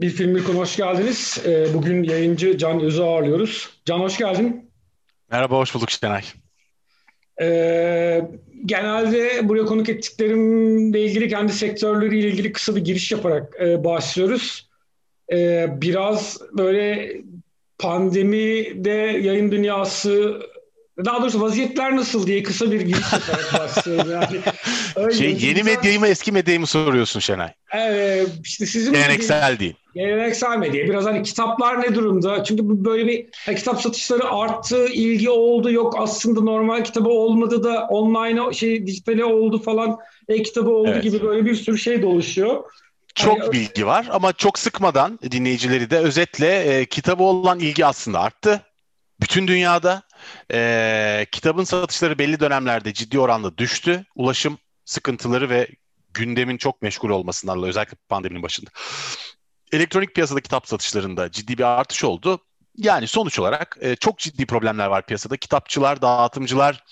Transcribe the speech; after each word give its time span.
Bir 0.00 0.10
film 0.10 0.34
bir 0.34 0.44
konu 0.44 0.58
hoş 0.58 0.76
geldiniz. 0.76 1.38
Ee, 1.46 1.74
bugün 1.74 2.02
yayıncı 2.02 2.58
Can 2.58 2.80
Öz'ü 2.80 3.02
ağırlıyoruz. 3.02 3.68
Can 3.84 3.98
hoş 3.98 4.18
geldin. 4.18 4.70
Merhaba, 5.30 5.58
hoş 5.58 5.74
bulduk 5.74 5.90
Şenay. 5.90 6.22
Ee, 7.40 8.28
genelde 8.66 9.48
buraya 9.48 9.64
konuk 9.64 9.88
ettiklerimle 9.88 11.02
ilgili 11.04 11.28
kendi 11.28 11.52
sektörleriyle 11.52 12.28
ilgili 12.28 12.52
kısa 12.52 12.76
bir 12.76 12.84
giriş 12.84 13.12
yaparak 13.12 13.56
e, 13.60 13.84
başlıyoruz. 13.84 14.68
Ee, 15.32 15.68
biraz 15.80 16.38
böyle 16.52 17.16
pandemide 17.78 19.20
yayın 19.22 19.52
dünyası 19.52 20.40
daha 21.04 21.22
doğrusu 21.22 21.40
vaziyetler 21.40 21.96
nasıl 21.96 22.26
diye 22.26 22.42
kısa 22.42 22.72
bir 22.72 22.80
giriş 22.80 23.12
yaparak 23.12 23.54
başlıyorum. 23.58 24.10
Yani, 24.12 24.40
öyle 24.96 25.14
şey, 25.14 25.36
yeni 25.40 25.62
medyayı 25.62 26.00
mı 26.00 26.08
eski 26.08 26.32
medyayı 26.32 26.60
mı 26.60 26.66
soruyorsun 26.66 27.20
Şenay? 27.20 27.52
Evet, 27.72 28.28
işte 28.44 28.66
sizin 28.66 28.92
geleneksel 28.92 29.58
değil. 29.58 29.74
Geleneksel 29.94 30.58
medya. 30.58 30.84
Biraz 30.84 31.04
hani 31.04 31.22
kitaplar 31.22 31.82
ne 31.82 31.94
durumda? 31.94 32.44
Çünkü 32.44 32.68
bu 32.68 32.84
böyle 32.84 33.06
bir 33.06 33.26
hani 33.46 33.56
kitap 33.56 33.80
satışları 33.80 34.30
arttı, 34.30 34.88
ilgi 34.88 35.30
oldu. 35.30 35.70
Yok 35.70 35.94
aslında 35.98 36.40
normal 36.40 36.84
kitabı 36.84 37.08
olmadı 37.08 37.64
da 37.64 37.86
online 37.86 38.52
şey 38.52 38.86
dijitale 38.86 39.24
oldu 39.24 39.62
falan. 39.62 39.98
E-kitabı 40.28 40.70
oldu 40.70 40.90
evet. 40.92 41.02
gibi 41.02 41.22
böyle 41.22 41.44
bir 41.44 41.54
sürü 41.54 41.78
şey 41.78 42.02
dolaşıyor. 42.02 42.64
Çok 43.14 43.38
yani, 43.38 43.52
bilgi 43.52 43.86
var 43.86 44.08
ama 44.10 44.32
çok 44.32 44.58
sıkmadan 44.58 45.18
dinleyicileri 45.30 45.90
de 45.90 45.98
özetle 45.98 46.58
e, 46.58 46.84
kitabı 46.86 47.22
olan 47.22 47.58
ilgi 47.58 47.86
aslında 47.86 48.20
arttı. 48.20 48.62
Bütün 49.20 49.48
dünyada 49.48 50.02
e, 50.52 51.26
kitabın 51.32 51.64
satışları 51.64 52.18
belli 52.18 52.40
dönemlerde 52.40 52.92
ciddi 52.92 53.18
oranda 53.18 53.58
düştü. 53.58 54.04
Ulaşım 54.14 54.58
sıkıntıları 54.84 55.50
ve 55.50 55.68
gündemin 56.14 56.56
çok 56.56 56.82
meşgul 56.82 57.10
olmasından 57.10 57.62
özellikle 57.62 57.96
pandeminin 58.08 58.42
başında. 58.42 58.70
Elektronik 59.72 60.14
piyasada 60.14 60.40
kitap 60.40 60.68
satışlarında 60.68 61.30
ciddi 61.30 61.58
bir 61.58 61.64
artış 61.64 62.04
oldu. 62.04 62.44
Yani 62.76 63.06
sonuç 63.06 63.38
olarak 63.38 63.78
e, 63.80 63.96
çok 63.96 64.18
ciddi 64.18 64.46
problemler 64.46 64.86
var 64.86 65.06
piyasada. 65.06 65.36
Kitapçılar, 65.36 66.02
dağıtımcılar, 66.02 66.84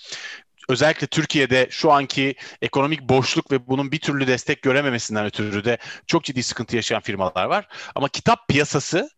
özellikle 0.69 1.07
Türkiye'de 1.07 1.67
şu 1.71 1.91
anki 1.91 2.35
ekonomik 2.61 3.01
boşluk 3.01 3.51
ve 3.51 3.67
bunun 3.67 3.91
bir 3.91 3.99
türlü 3.99 4.27
destek 4.27 4.61
görememesinden 4.61 5.25
ötürü 5.25 5.65
de 5.65 5.77
çok 6.07 6.23
ciddi 6.23 6.43
sıkıntı 6.43 6.75
yaşayan 6.75 7.01
firmalar 7.01 7.45
var. 7.45 7.67
Ama 7.95 8.09
kitap 8.09 8.47
piyasası 8.47 9.09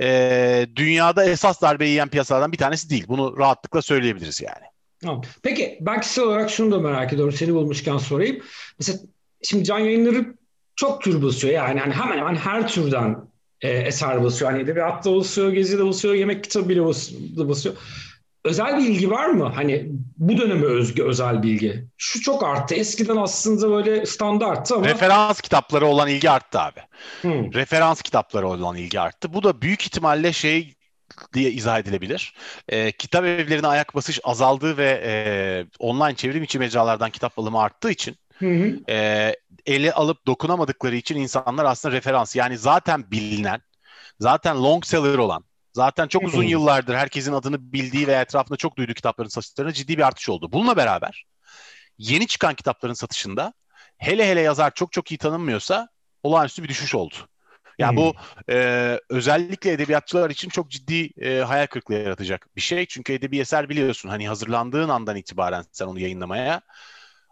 e, 0.00 0.66
dünyada 0.76 1.24
esas 1.24 1.62
darbe 1.62 1.86
yiyen 1.86 2.08
piyasalardan 2.08 2.52
bir 2.52 2.58
tanesi 2.58 2.90
değil. 2.90 3.04
Bunu 3.08 3.38
rahatlıkla 3.38 3.82
söyleyebiliriz 3.82 4.40
yani. 4.40 4.66
Tamam. 5.00 5.22
Peki 5.42 5.78
ben 5.80 6.00
kişisel 6.00 6.24
olarak 6.24 6.50
şunu 6.50 6.72
da 6.72 6.80
merak 6.80 7.12
ediyorum. 7.12 7.34
Seni 7.34 7.54
bulmuşken 7.54 7.98
sorayım. 7.98 8.42
Mesela 8.78 8.98
şimdi 9.42 9.64
can 9.64 9.78
yayınları 9.78 10.34
çok 10.76 11.02
tür 11.02 11.22
basıyor. 11.22 11.54
Yani 11.54 11.80
hani 11.80 11.94
hemen 11.94 12.18
hemen 12.18 12.36
her 12.36 12.68
türden 12.68 13.16
e, 13.60 13.68
eser 13.70 14.24
basıyor. 14.24 14.50
Hani 14.50 14.62
edebiyatta 14.62 15.16
basıyor, 15.16 15.52
gezide 15.52 15.86
basıyor, 15.86 16.14
yemek 16.14 16.44
kitabı 16.44 16.68
bile 16.68 16.84
basıyor. 17.48 17.74
Özel 18.46 18.78
bilgi 18.78 19.10
var 19.10 19.26
mı? 19.26 19.52
Hani 19.54 19.86
bu 20.16 20.38
döneme 20.38 20.66
özgü 20.66 21.02
özel 21.02 21.42
bilgi. 21.42 21.84
Şu 21.96 22.20
çok 22.20 22.44
arttı. 22.44 22.74
Eskiden 22.74 23.16
aslında 23.16 23.70
böyle 23.70 24.06
standarttı 24.06 24.74
ama... 24.74 24.86
Referans 24.86 25.40
kitapları 25.40 25.86
olan 25.86 26.08
ilgi 26.08 26.30
arttı 26.30 26.60
abi. 26.60 26.80
Hmm. 27.22 27.52
Referans 27.52 28.02
kitapları 28.02 28.48
olan 28.48 28.76
ilgi 28.76 29.00
arttı. 29.00 29.34
Bu 29.34 29.42
da 29.42 29.62
büyük 29.62 29.82
ihtimalle 29.82 30.32
şey 30.32 30.74
diye 31.34 31.50
izah 31.50 31.78
edilebilir. 31.78 32.34
E, 32.68 32.92
kitap 32.92 33.24
evlerine 33.24 33.66
ayak 33.66 33.94
basış 33.94 34.20
azaldığı 34.24 34.76
ve 34.76 35.02
e, 35.04 35.12
online 35.78 36.14
çevrim 36.14 36.42
içi 36.42 36.58
mecralardan 36.58 37.10
kitap 37.10 37.38
alımı 37.38 37.60
arttığı 37.60 37.90
için 37.90 38.16
hı 38.38 38.46
hı. 38.46 38.80
E, 38.88 39.36
ele 39.66 39.92
alıp 39.92 40.26
dokunamadıkları 40.26 40.96
için 40.96 41.16
insanlar 41.16 41.64
aslında 41.64 41.96
referans 41.96 42.36
yani 42.36 42.58
zaten 42.58 43.10
bilinen, 43.10 43.60
zaten 44.20 44.62
long 44.62 44.84
seller 44.84 45.18
olan 45.18 45.44
Zaten 45.76 46.08
çok 46.08 46.22
uzun 46.22 46.42
yıllardır 46.42 46.94
herkesin 46.94 47.32
adını 47.32 47.72
bildiği 47.72 48.06
ve 48.06 48.12
etrafında 48.12 48.56
çok 48.56 48.78
duyduğu 48.78 48.94
kitapların 48.94 49.28
satışlarına 49.28 49.72
ciddi 49.72 49.98
bir 49.98 50.06
artış 50.06 50.28
oldu. 50.28 50.52
Bununla 50.52 50.76
beraber 50.76 51.26
yeni 51.98 52.26
çıkan 52.26 52.54
kitapların 52.54 52.94
satışında 52.94 53.52
hele 53.98 54.30
hele 54.30 54.40
yazar 54.40 54.74
çok 54.74 54.92
çok 54.92 55.12
iyi 55.12 55.18
tanınmıyorsa 55.18 55.88
olağanüstü 56.22 56.62
bir 56.62 56.68
düşüş 56.68 56.94
oldu. 56.94 57.14
Yani 57.78 57.90
hmm. 57.90 57.96
bu 57.96 58.14
e, 58.50 59.00
özellikle 59.08 59.72
edebiyatçılar 59.72 60.30
için 60.30 60.48
çok 60.48 60.70
ciddi 60.70 61.10
e, 61.20 61.40
hayal 61.40 61.66
kırıklığı 61.66 61.94
yaratacak 61.94 62.48
bir 62.56 62.60
şey. 62.60 62.86
Çünkü 62.86 63.12
edebi 63.12 63.40
eser 63.40 63.68
biliyorsun 63.68 64.08
hani 64.08 64.28
hazırlandığın 64.28 64.88
andan 64.88 65.16
itibaren 65.16 65.64
sen 65.72 65.86
onu 65.86 66.00
yayınlamaya 66.00 66.60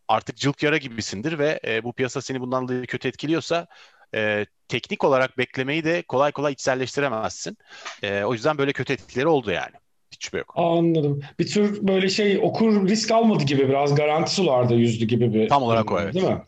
artık 0.09 0.37
cılk 0.37 0.63
yara 0.63 0.77
gibisindir 0.77 1.39
ve 1.39 1.61
e, 1.67 1.85
bu 1.85 1.93
piyasa 1.93 2.23
seni 2.23 2.41
bundan 2.41 2.69
dolayı 2.69 2.87
kötü 2.87 3.09
etkiliyorsa 3.09 3.67
e, 4.15 4.47
teknik 4.69 5.05
olarak 5.05 5.39
beklemeyi 5.39 5.85
de 5.85 6.03
kolay 6.03 6.33
kolay 6.33 6.53
içselleştiremezsin. 6.53 7.59
E, 8.03 8.25
o 8.25 8.33
yüzden 8.33 8.59
böyle 8.59 8.73
kötü 8.73 8.93
etkileri 8.93 9.29
oldu 9.29 9.51
yani. 9.51 9.73
Hiç 10.13 10.25
şüphe 10.25 10.39
yok. 10.39 10.53
Anladım. 10.57 11.23
Bir 11.39 11.47
tür 11.47 11.87
böyle 11.87 12.09
şey 12.09 12.39
okur 12.43 12.89
risk 12.89 13.11
almadı 13.11 13.45
gibi 13.45 13.69
biraz 13.69 13.95
garanti 13.95 14.35
sularda 14.35 14.75
yüzdü 14.75 15.05
gibi 15.05 15.35
bir. 15.35 15.49
Tam 15.49 15.63
olarak 15.63 15.93
o 15.93 16.01
evet. 16.01 16.15
Değil 16.15 16.27
mi? 16.27 16.43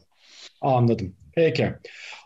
Anladım. 0.60 1.14
Peki. 1.34 1.72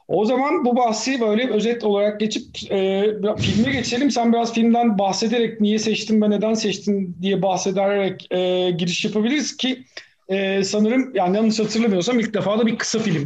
O 0.09 0.25
zaman 0.25 0.65
bu 0.65 0.77
bahsi 0.77 1.21
böyle 1.21 1.50
özet 1.50 1.84
olarak 1.84 2.21
geçip 2.21 2.73
e, 2.73 3.05
filme 3.39 3.73
geçelim. 3.73 4.11
Sen 4.11 4.33
biraz 4.33 4.55
filmden 4.55 4.99
bahsederek 4.99 5.61
niye 5.61 5.79
seçtin 5.79 6.23
ve 6.23 6.31
neden 6.31 6.55
seçtin 6.55 7.17
diye 7.23 7.43
bahsederek 7.43 8.27
e, 8.33 8.71
giriş 8.71 9.05
yapabiliriz 9.05 9.56
ki 9.56 9.84
e, 10.29 10.65
sanırım 10.65 11.11
yani 11.15 11.37
yanlış 11.37 11.59
hatırlamıyorsam 11.59 12.21
ilk 12.21 12.34
defa 12.34 12.59
da 12.59 12.67
bir 12.67 12.79
kısa 12.79 12.99
film 12.99 13.25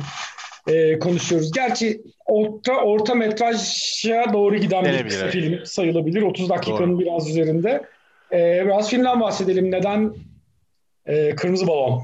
e, 0.66 0.98
konuşuyoruz. 0.98 1.52
Gerçi 1.52 2.02
orta 2.26 2.72
orta 2.72 3.14
metraja 3.14 4.32
doğru 4.32 4.56
giden 4.56 4.84
bir 4.84 5.08
kısa 5.08 5.28
film 5.28 5.66
sayılabilir. 5.66 6.22
30 6.22 6.48
dakikanın 6.48 6.92
doğru. 6.92 7.00
biraz 7.00 7.30
üzerinde. 7.30 7.84
E, 8.32 8.62
biraz 8.66 8.90
filmden 8.90 9.20
bahsedelim. 9.20 9.70
Neden 9.70 10.14
e, 11.06 11.36
Kırmızı 11.36 11.66
Balon? 11.66 12.02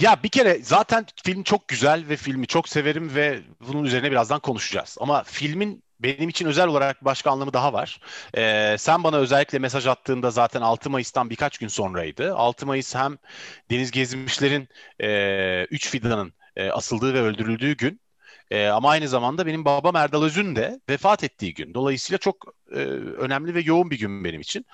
Ya 0.00 0.22
bir 0.22 0.28
kere 0.28 0.58
zaten 0.62 1.06
film 1.24 1.42
çok 1.42 1.68
güzel 1.68 2.04
ve 2.08 2.16
filmi 2.16 2.46
çok 2.46 2.68
severim 2.68 3.14
ve 3.14 3.38
bunun 3.68 3.84
üzerine 3.84 4.10
birazdan 4.10 4.40
konuşacağız. 4.40 4.96
Ama 5.00 5.22
filmin 5.22 5.82
benim 6.00 6.28
için 6.28 6.46
özel 6.46 6.66
olarak 6.66 7.04
başka 7.04 7.30
anlamı 7.30 7.52
daha 7.52 7.72
var. 7.72 8.00
Ee, 8.36 8.76
sen 8.78 9.04
bana 9.04 9.16
özellikle 9.16 9.58
mesaj 9.58 9.86
attığında 9.86 10.30
zaten 10.30 10.60
6 10.60 10.90
Mayıs'tan 10.90 11.30
birkaç 11.30 11.58
gün 11.58 11.68
sonraydı. 11.68 12.34
6 12.34 12.66
Mayıs 12.66 12.94
hem 12.94 13.18
Deniz 13.70 13.90
Gezmişler'in 13.90 14.68
3 15.70 15.86
e, 15.86 15.90
fidanın 15.90 16.32
e, 16.56 16.70
asıldığı 16.70 17.14
ve 17.14 17.20
öldürüldüğü 17.20 17.76
gün. 17.76 18.00
E, 18.50 18.66
ama 18.66 18.90
aynı 18.90 19.08
zamanda 19.08 19.46
benim 19.46 19.64
babam 19.64 19.96
Erdal 19.96 20.22
Öz'ün 20.22 20.56
de 20.56 20.80
vefat 20.88 21.24
ettiği 21.24 21.54
gün. 21.54 21.74
Dolayısıyla 21.74 22.18
çok 22.18 22.44
e, 22.72 22.78
önemli 23.18 23.54
ve 23.54 23.60
yoğun 23.60 23.90
bir 23.90 23.98
gün 23.98 24.24
benim 24.24 24.40
için. 24.40 24.66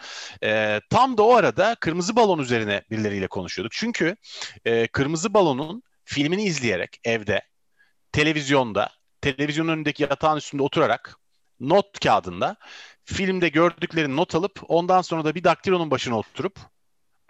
E, 0.45 0.81
tam 0.91 1.19
da 1.19 1.23
o 1.23 1.35
arada 1.35 1.75
Kırmızı 1.81 2.17
Balon 2.17 2.39
üzerine 2.39 2.83
birileriyle 2.91 3.29
konuşuyorduk. 3.29 3.73
Çünkü 3.73 4.17
e, 4.65 4.87
Kırmızı 4.87 5.35
Balon'un 5.35 5.83
filmini 6.05 6.45
izleyerek 6.45 7.01
evde, 7.05 7.43
televizyonda, 8.13 8.91
televizyonun 9.21 9.73
önündeki 9.73 10.03
yatağın 10.03 10.37
üstünde 10.37 10.63
oturarak 10.63 11.17
not 11.61 12.01
kağıdında 12.01 12.57
filmde 13.05 13.49
gördüklerini 13.49 14.17
not 14.17 14.35
alıp 14.35 14.61
ondan 14.69 15.03
sonra 15.03 15.25
da 15.25 15.35
bir 15.35 15.45
daktilonun 15.45 15.91
başına 15.91 16.19
oturup 16.19 16.59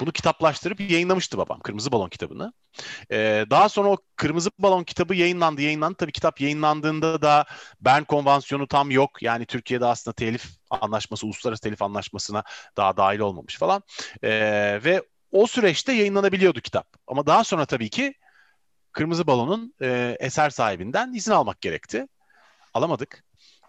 bunu 0.03 0.13
kitaplaştırıp 0.13 0.81
yayınlamıştı 0.81 1.39
babam 1.39 1.61
Kırmızı 1.61 1.93
Balon 1.93 2.09
kitabını. 2.09 2.53
Ee, 3.13 3.47
daha 3.51 3.69
sonra 3.69 3.89
o 3.89 3.97
Kırmızı 4.17 4.51
Balon 4.59 4.85
kitabı 4.85 5.15
yayınlandı, 5.15 5.63
yayınlandı. 5.63 5.97
Tabii 5.97 6.13
kitap 6.13 6.41
yayınlandığında 6.41 7.23
da 7.23 7.45
Bern 7.81 8.05
Konvansiyonu 8.05 8.67
tam 8.67 8.91
yok. 8.91 9.23
Yani 9.23 9.47
Türkiye'de 9.47 9.87
aslında 9.87 10.15
telif 10.15 10.45
anlaşması, 10.71 11.27
uluslararası 11.27 11.63
telif 11.63 11.83
anlaşmasına 11.83 12.45
daha 12.77 12.97
dahil 12.97 13.19
olmamış 13.19 13.59
falan. 13.59 13.83
Ee, 14.23 14.31
ve 14.85 15.03
o 15.33 15.47
süreçte 15.47 15.93
yayınlanabiliyordu 15.93 16.61
kitap. 16.61 16.87
Ama 17.07 17.27
daha 17.27 17.45
sonra 17.45 17.67
tabii 17.67 17.91
ki 17.91 18.15
Kırmızı 18.93 19.27
Balon'un 19.27 19.75
e, 19.83 20.17
eser 20.21 20.51
sahibinden 20.51 21.13
izin 21.15 21.33
almak 21.33 21.61
gerekti. 21.61 22.07
Alamadık 22.75 23.25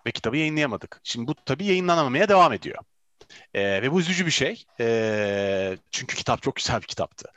ve 0.07 0.11
kitabı 0.11 0.37
yayınlayamadık. 0.37 1.01
Şimdi 1.03 1.27
bu 1.27 1.35
tabii 1.35 1.65
yayınlanamamaya 1.65 2.29
devam 2.29 2.53
ediyor. 2.53 2.77
E, 3.53 3.81
ve 3.81 3.91
bu 3.91 3.99
üzücü 3.99 4.25
bir 4.25 4.31
şey. 4.31 4.65
E, 4.79 5.77
çünkü 5.91 6.15
kitap 6.15 6.41
çok 6.41 6.55
güzel 6.55 6.81
bir 6.81 6.87
kitaptı. 6.87 7.29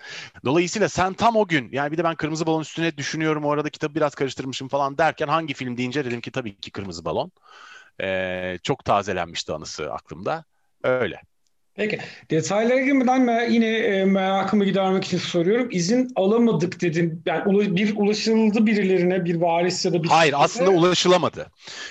Dolayısıyla 0.44 0.88
sen 0.88 1.12
tam 1.14 1.36
o 1.36 1.46
gün 1.46 1.68
yani 1.72 1.92
bir 1.92 1.98
de 1.98 2.04
ben 2.04 2.14
Kırmızı 2.14 2.46
Balon 2.46 2.60
üstüne 2.60 2.96
düşünüyorum 2.96 3.44
o 3.44 3.50
arada 3.50 3.70
kitabı 3.70 3.94
biraz 3.94 4.14
karıştırmışım 4.14 4.68
falan 4.68 4.98
derken 4.98 5.28
hangi 5.28 5.54
film 5.54 5.76
deyince 5.76 6.04
dedim 6.04 6.20
ki 6.20 6.30
tabii 6.30 6.60
ki 6.60 6.70
Kırmızı 6.70 7.04
Balon. 7.04 7.32
E, 8.02 8.58
çok 8.62 8.84
tazelenmişti 8.84 9.52
anısı 9.52 9.92
aklımda. 9.92 10.44
Öyle. 10.82 11.22
Peki 11.76 11.98
detaylara 12.30 12.80
girmeden 12.80 13.50
yine 13.50 13.66
e, 13.66 14.04
merakımı 14.04 14.64
gidermek 14.64 15.04
için 15.04 15.18
soruyorum. 15.18 15.68
İzin 15.70 16.12
alamadık 16.16 16.80
dedim. 16.80 17.22
Yani 17.26 17.76
bir 17.76 17.96
ulaşıldı 17.96 18.66
birilerine 18.66 19.24
bir 19.24 19.34
varis 19.34 19.84
ya 19.84 19.92
da 19.92 20.02
bir... 20.02 20.08
Hayır 20.08 20.34
aslında 20.36 20.70
ulaşılamadı. 20.70 21.50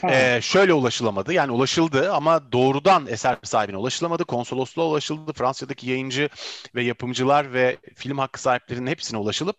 Ee, 0.09 0.39
şöyle 0.41 0.73
ulaşılamadı 0.73 1.33
yani 1.33 1.51
ulaşıldı 1.51 2.13
ama 2.13 2.51
doğrudan 2.51 3.07
eser 3.07 3.37
sahibine 3.43 3.77
ulaşılamadı. 3.77 4.25
Konsolosluğa 4.25 4.85
ulaşıldı. 4.85 5.33
Fransa'daki 5.33 5.89
yayıncı 5.89 6.29
ve 6.75 6.83
yapımcılar 6.83 7.53
ve 7.53 7.77
film 7.95 8.17
hakkı 8.17 8.41
sahiplerinin 8.41 8.87
hepsine 8.87 9.19
ulaşılıp 9.19 9.57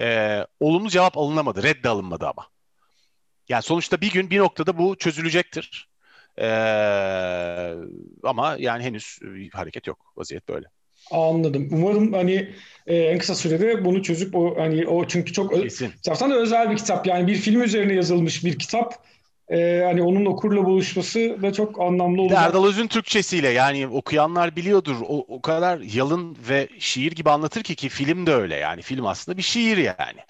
e, 0.00 0.38
olumlu 0.60 0.88
cevap 0.88 1.18
alınamadı. 1.18 1.62
Reddi 1.62 1.88
alınmadı 1.88 2.26
ama. 2.26 2.46
Yani 3.48 3.62
sonuçta 3.62 4.00
bir 4.00 4.10
gün 4.10 4.30
bir 4.30 4.38
noktada 4.38 4.78
bu 4.78 4.96
çözülecektir. 4.96 5.88
E, 6.40 6.46
ama 8.22 8.56
yani 8.58 8.82
henüz 8.82 9.18
hareket 9.52 9.86
yok. 9.86 10.12
Vaziyet 10.16 10.48
böyle. 10.48 10.66
Anladım. 11.10 11.68
Umarım 11.72 12.12
hani 12.12 12.54
e, 12.86 12.96
en 12.96 13.18
kısa 13.18 13.34
sürede 13.34 13.84
bunu 13.84 14.02
çözüp 14.02 14.34
o 14.34 14.56
hani 14.58 14.86
o 14.86 15.06
çünkü 15.06 15.32
çok 15.32 15.54
Kesin. 15.62 15.92
da 16.30 16.36
özel 16.36 16.70
bir 16.70 16.76
kitap 16.76 17.06
yani 17.06 17.26
bir 17.26 17.34
film 17.34 17.62
üzerine 17.62 17.94
yazılmış 17.94 18.44
bir 18.44 18.58
kitap 18.58 19.06
e, 19.50 19.82
hani 19.84 20.02
onun 20.02 20.26
okurla 20.26 20.64
buluşması 20.64 21.42
da 21.42 21.52
çok 21.52 21.80
anlamlı 21.80 22.22
olacak. 22.22 22.38
Erdal 22.42 22.64
Öz'ün 22.64 22.86
Türkçesiyle 22.86 23.48
yani 23.48 23.86
okuyanlar 23.86 24.56
biliyordur. 24.56 24.96
O, 25.08 25.24
o 25.28 25.42
kadar 25.42 25.78
yalın 25.78 26.36
ve 26.48 26.68
şiir 26.78 27.12
gibi 27.12 27.30
anlatır 27.30 27.62
ki 27.62 27.74
ki 27.74 27.88
film 27.88 28.26
de 28.26 28.34
öyle 28.34 28.56
yani. 28.56 28.82
Film 28.82 29.06
aslında 29.06 29.38
bir 29.38 29.42
şiir 29.42 29.76
yani. 29.76 30.20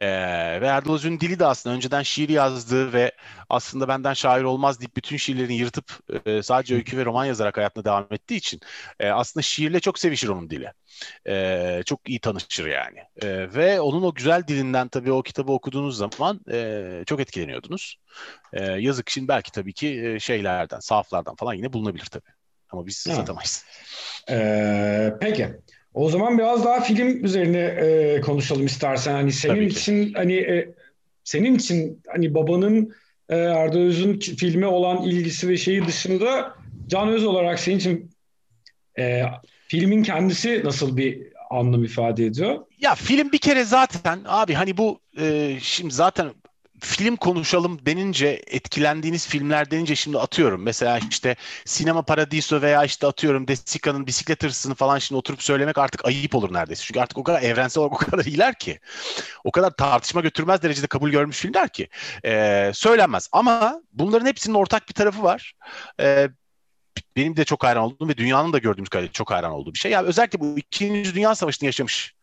E, 0.00 0.08
ve 0.60 0.66
Erdal 0.66 0.94
Öz'ün 0.94 1.20
dili 1.20 1.38
de 1.38 1.46
aslında 1.46 1.76
önceden 1.76 2.02
şiir 2.02 2.28
yazdığı 2.28 2.92
ve 2.92 3.12
aslında 3.48 3.88
benden 3.88 4.12
şair 4.14 4.42
olmaz 4.42 4.80
deyip 4.80 4.96
bütün 4.96 5.16
şiirlerini 5.16 5.56
yırtıp 5.56 5.98
e, 6.26 6.42
sadece 6.42 6.74
öykü 6.74 6.98
ve 6.98 7.04
roman 7.04 7.24
yazarak 7.24 7.56
hayatına 7.56 7.84
devam 7.84 8.06
ettiği 8.10 8.36
için 8.36 8.60
e, 9.00 9.08
aslında 9.08 9.42
şiirle 9.42 9.80
çok 9.80 9.98
sevişir 9.98 10.28
onun 10.28 10.50
dili. 10.50 10.72
E, 11.28 11.82
çok 11.86 12.08
iyi 12.08 12.20
tanışır 12.20 12.66
yani. 12.66 12.98
E, 13.22 13.54
ve 13.54 13.80
onun 13.80 14.02
o 14.02 14.14
güzel 14.14 14.46
dilinden 14.48 14.88
tabii 14.88 15.12
o 15.12 15.22
kitabı 15.22 15.52
okuduğunuz 15.52 15.96
zaman 15.96 16.40
e, 16.52 17.02
çok 17.06 17.20
etkileniyordunuz. 17.20 17.96
E, 18.52 18.65
yazık 18.66 19.10
şimdi 19.10 19.28
belki 19.28 19.52
tabii 19.52 19.72
ki 19.72 20.16
şeylerden, 20.20 20.80
sahaflardan 20.80 21.34
falan 21.34 21.54
yine 21.54 21.72
bulunabilir 21.72 22.06
tabii. 22.06 22.30
Ama 22.70 22.86
biz 22.86 23.04
evet. 23.08 23.16
satamayız. 23.16 23.64
Ee, 24.30 25.14
peki. 25.20 25.48
O 25.94 26.10
zaman 26.10 26.38
biraz 26.38 26.64
daha 26.64 26.80
film 26.80 27.24
üzerine 27.24 27.58
e, 27.58 28.20
konuşalım 28.20 28.66
istersen. 28.66 29.12
Hani 29.12 29.32
senin 29.32 29.68
için 29.68 30.14
hani 30.14 30.34
e, 30.34 30.74
senin 31.24 31.54
için 31.54 32.02
hani 32.06 32.34
babanın 32.34 32.94
e, 33.28 33.36
Arda 33.36 33.78
Öz'ün 33.78 34.18
filme 34.18 34.66
olan 34.66 35.02
ilgisi 35.02 35.48
ve 35.48 35.56
şeyi 35.56 35.86
dışında 35.86 36.54
Can 36.86 37.08
Öz 37.08 37.24
olarak 37.24 37.60
senin 37.60 37.76
için 37.76 38.10
e, 38.98 39.22
filmin 39.68 40.02
kendisi 40.02 40.62
nasıl 40.64 40.96
bir 40.96 41.22
anlam 41.50 41.84
ifade 41.84 42.26
ediyor? 42.26 42.66
Ya 42.78 42.94
film 42.94 43.32
bir 43.32 43.38
kere 43.38 43.64
zaten 43.64 44.20
abi 44.26 44.54
hani 44.54 44.76
bu 44.76 45.00
e, 45.18 45.56
şimdi 45.60 45.94
zaten 45.94 46.32
film 46.86 47.16
konuşalım 47.16 47.86
denince 47.86 48.42
etkilendiğiniz 48.46 49.28
filmler 49.28 49.70
denince 49.70 49.96
şimdi 49.96 50.18
atıyorum. 50.18 50.62
Mesela 50.62 51.00
işte 51.10 51.36
Sinema 51.64 52.02
Paradiso 52.02 52.62
veya 52.62 52.84
işte 52.84 53.06
atıyorum 53.06 53.48
Desika'nın 53.48 54.06
bisiklet 54.06 54.42
hırsını 54.42 54.74
falan 54.74 54.98
şimdi 54.98 55.18
oturup 55.18 55.42
söylemek 55.42 55.78
artık 55.78 56.04
ayıp 56.04 56.34
olur 56.34 56.54
neredeyse. 56.54 56.84
Çünkü 56.84 57.00
artık 57.00 57.18
o 57.18 57.22
kadar 57.22 57.42
evrensel 57.42 57.82
olarak 57.82 58.02
o 58.02 58.10
kadar 58.10 58.24
iyiler 58.24 58.58
ki. 58.58 58.80
O 59.44 59.50
kadar 59.50 59.70
tartışma 59.70 60.20
götürmez 60.20 60.62
derecede 60.62 60.86
kabul 60.86 61.10
görmüş 61.10 61.38
filmler 61.38 61.68
ki. 61.68 61.88
Ee, 62.24 62.70
söylenmez. 62.74 63.28
Ama 63.32 63.80
bunların 63.92 64.26
hepsinin 64.26 64.54
ortak 64.54 64.88
bir 64.88 64.94
tarafı 64.94 65.22
var. 65.22 65.52
Ee, 66.00 66.28
benim 67.16 67.36
de 67.36 67.44
çok 67.44 67.64
hayran 67.64 67.84
olduğum 67.84 68.08
ve 68.08 68.16
dünyanın 68.16 68.52
da 68.52 68.58
gördüğümüz 68.58 68.88
kadarıyla 68.88 69.12
çok 69.12 69.30
hayran 69.30 69.52
olduğu 69.52 69.74
bir 69.74 69.78
şey. 69.78 69.92
Yani 69.92 70.06
özellikle 70.06 70.40
bu 70.40 70.58
İkinci 70.58 71.14
Dünya 71.14 71.34
Savaşı'nı 71.34 71.66
yaşamış 71.66 72.14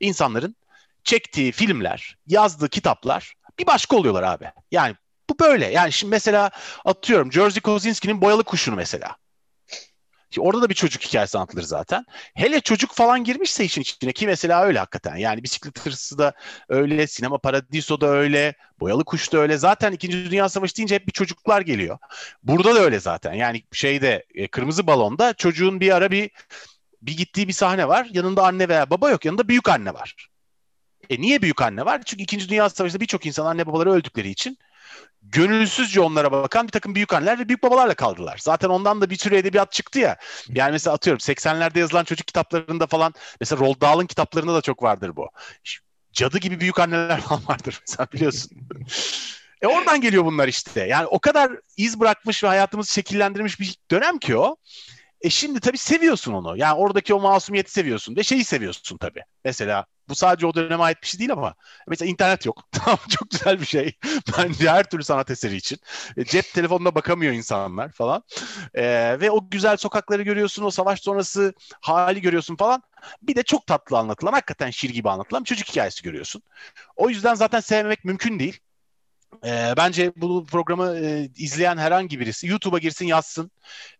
insanların 0.00 0.56
çektiği 1.04 1.52
filmler, 1.52 2.16
yazdığı 2.26 2.68
kitaplar 2.68 3.34
bir 3.58 3.66
başka 3.66 3.96
oluyorlar 3.96 4.22
abi. 4.22 4.50
Yani 4.70 4.96
bu 5.30 5.38
böyle. 5.38 5.66
Yani 5.66 5.92
şimdi 5.92 6.10
mesela 6.10 6.50
atıyorum 6.84 7.32
Jerzy 7.32 7.60
Kosinski'nin 7.60 8.20
Boyalı 8.20 8.44
Kuşu'nu 8.44 8.76
mesela. 8.76 9.16
Orada 10.38 10.62
da 10.62 10.68
bir 10.68 10.74
çocuk 10.74 11.02
hikayesi 11.02 11.38
anlatılır 11.38 11.62
zaten. 11.62 12.04
Hele 12.34 12.60
çocuk 12.60 12.92
falan 12.92 13.24
girmişse 13.24 13.64
işin 13.64 13.80
içine 13.80 14.12
ki 14.12 14.26
mesela 14.26 14.64
öyle 14.64 14.78
hakikaten. 14.78 15.16
Yani 15.16 15.42
bisiklet 15.42 15.86
hırsı 15.86 16.18
da 16.18 16.32
öyle, 16.68 17.06
sinema 17.06 17.38
paradiso 17.38 18.00
da 18.00 18.06
öyle, 18.06 18.54
boyalı 18.80 19.04
kuş 19.04 19.32
da 19.32 19.38
öyle. 19.38 19.56
Zaten 19.58 19.92
İkinci 19.92 20.30
Dünya 20.30 20.48
Savaşı 20.48 20.76
deyince 20.76 20.94
hep 20.94 21.06
bir 21.06 21.12
çocuklar 21.12 21.60
geliyor. 21.60 21.98
Burada 22.42 22.74
da 22.74 22.78
öyle 22.80 23.00
zaten. 23.00 23.32
Yani 23.32 23.62
şeyde 23.72 24.26
e, 24.34 24.48
Kırmızı 24.48 24.86
Balon'da 24.86 25.34
çocuğun 25.34 25.80
bir 25.80 25.96
ara 25.96 26.10
bir 26.10 26.30
bir 27.02 27.16
gittiği 27.16 27.48
bir 27.48 27.52
sahne 27.52 27.88
var. 27.88 28.08
Yanında 28.12 28.44
anne 28.44 28.68
veya 28.68 28.90
baba 28.90 29.10
yok. 29.10 29.24
Yanında 29.24 29.48
büyük 29.48 29.68
anne 29.68 29.94
var. 29.94 30.31
E 31.10 31.20
niye 31.20 31.42
büyük 31.42 31.62
anne 31.62 31.84
var? 31.84 32.02
Çünkü 32.06 32.22
İkinci 32.22 32.48
Dünya 32.48 32.70
Savaşı'nda 32.70 33.00
birçok 33.00 33.26
insan 33.26 33.46
anne 33.46 33.66
babaları 33.66 33.92
öldükleri 33.92 34.28
için 34.28 34.58
gönülsüzce 35.22 36.00
onlara 36.00 36.32
bakan 36.32 36.66
bir 36.66 36.72
takım 36.72 36.94
büyük 36.94 37.12
anneler 37.12 37.38
ve 37.38 37.48
büyük 37.48 37.62
babalarla 37.62 37.94
kaldılar. 37.94 38.38
Zaten 38.42 38.68
ondan 38.68 39.00
da 39.00 39.10
bir 39.10 39.16
sürü 39.16 39.36
edebiyat 39.36 39.72
çıktı 39.72 39.98
ya. 39.98 40.16
Yani 40.48 40.72
mesela 40.72 40.94
atıyorum 40.94 41.20
80'lerde 41.20 41.78
yazılan 41.78 42.04
çocuk 42.04 42.26
kitaplarında 42.26 42.86
falan 42.86 43.14
mesela 43.40 43.60
Roald 43.60 43.80
Dahl'ın 43.80 44.06
kitaplarında 44.06 44.54
da 44.54 44.60
çok 44.60 44.82
vardır 44.82 45.16
bu. 45.16 45.28
Cadı 46.12 46.38
gibi 46.38 46.60
büyük 46.60 46.80
anneler 46.80 47.20
falan 47.28 47.42
vardır 47.48 47.80
mesela 47.88 48.06
biliyorsun. 48.12 48.50
e 49.62 49.66
oradan 49.66 50.00
geliyor 50.00 50.24
bunlar 50.24 50.48
işte. 50.48 50.86
Yani 50.86 51.06
o 51.06 51.18
kadar 51.18 51.52
iz 51.76 52.00
bırakmış 52.00 52.44
ve 52.44 52.48
hayatımızı 52.48 52.92
şekillendirmiş 52.92 53.60
bir 53.60 53.76
dönem 53.90 54.18
ki 54.18 54.36
o. 54.36 54.56
E 55.20 55.30
şimdi 55.30 55.60
tabii 55.60 55.78
seviyorsun 55.78 56.32
onu. 56.32 56.56
Yani 56.56 56.74
oradaki 56.74 57.14
o 57.14 57.20
masumiyeti 57.20 57.72
seviyorsun 57.72 58.16
ve 58.16 58.22
şeyi 58.22 58.44
seviyorsun 58.44 58.98
tabii. 58.98 59.22
Mesela 59.44 59.86
bu 60.08 60.14
sadece 60.14 60.46
o 60.46 60.54
döneme 60.54 60.82
ait 60.82 61.02
bir 61.02 61.06
şey 61.06 61.18
değil 61.18 61.32
ama 61.32 61.54
mesela 61.88 62.10
internet 62.10 62.46
yok. 62.46 62.62
Tamam 62.72 62.98
çok 63.08 63.30
güzel 63.30 63.60
bir 63.60 63.66
şey. 63.66 63.92
Bence 64.38 64.70
her 64.70 64.90
türlü 64.90 65.04
sanat 65.04 65.30
eseri 65.30 65.56
için. 65.56 65.78
E, 66.16 66.24
cep 66.24 66.52
telefonuna 66.54 66.94
bakamıyor 66.94 67.32
insanlar 67.32 67.92
falan. 67.92 68.22
E, 68.74 68.84
ve 69.20 69.30
o 69.30 69.50
güzel 69.50 69.76
sokakları 69.76 70.22
görüyorsun, 70.22 70.64
o 70.64 70.70
savaş 70.70 71.00
sonrası 71.02 71.54
hali 71.80 72.20
görüyorsun 72.20 72.56
falan. 72.56 72.82
Bir 73.22 73.36
de 73.36 73.42
çok 73.42 73.66
tatlı 73.66 73.98
anlatılan, 73.98 74.32
hakikaten 74.32 74.70
şiir 74.70 74.90
gibi 74.90 75.10
anlatılan 75.10 75.44
çocuk 75.44 75.68
hikayesi 75.68 76.02
görüyorsun. 76.02 76.42
O 76.96 77.08
yüzden 77.08 77.34
zaten 77.34 77.60
sevmemek 77.60 78.04
mümkün 78.04 78.38
değil. 78.38 78.60
E, 79.44 79.74
bence 79.76 80.12
bu 80.16 80.46
programı 80.46 80.98
e, 80.98 81.30
izleyen 81.36 81.76
herhangi 81.76 82.20
birisi 82.20 82.46
YouTube'a 82.46 82.78
girsin 82.78 83.06
yazsın. 83.06 83.50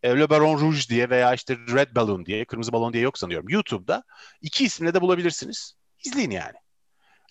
E, 0.02 0.08
Le 0.18 0.30
Baron 0.30 0.60
Rouge 0.60 0.88
diye 0.88 1.10
veya 1.10 1.34
işte 1.34 1.56
Red 1.56 1.96
Balloon 1.96 2.26
diye, 2.26 2.44
Kırmızı 2.44 2.72
Balon 2.72 2.92
diye 2.92 3.02
yok 3.02 3.18
sanıyorum. 3.18 3.48
YouTube'da 3.48 4.04
iki 4.42 4.64
isimle 4.64 4.94
de 4.94 5.00
bulabilirsiniz. 5.00 5.74
İzleyin 6.04 6.30
yani. 6.30 6.56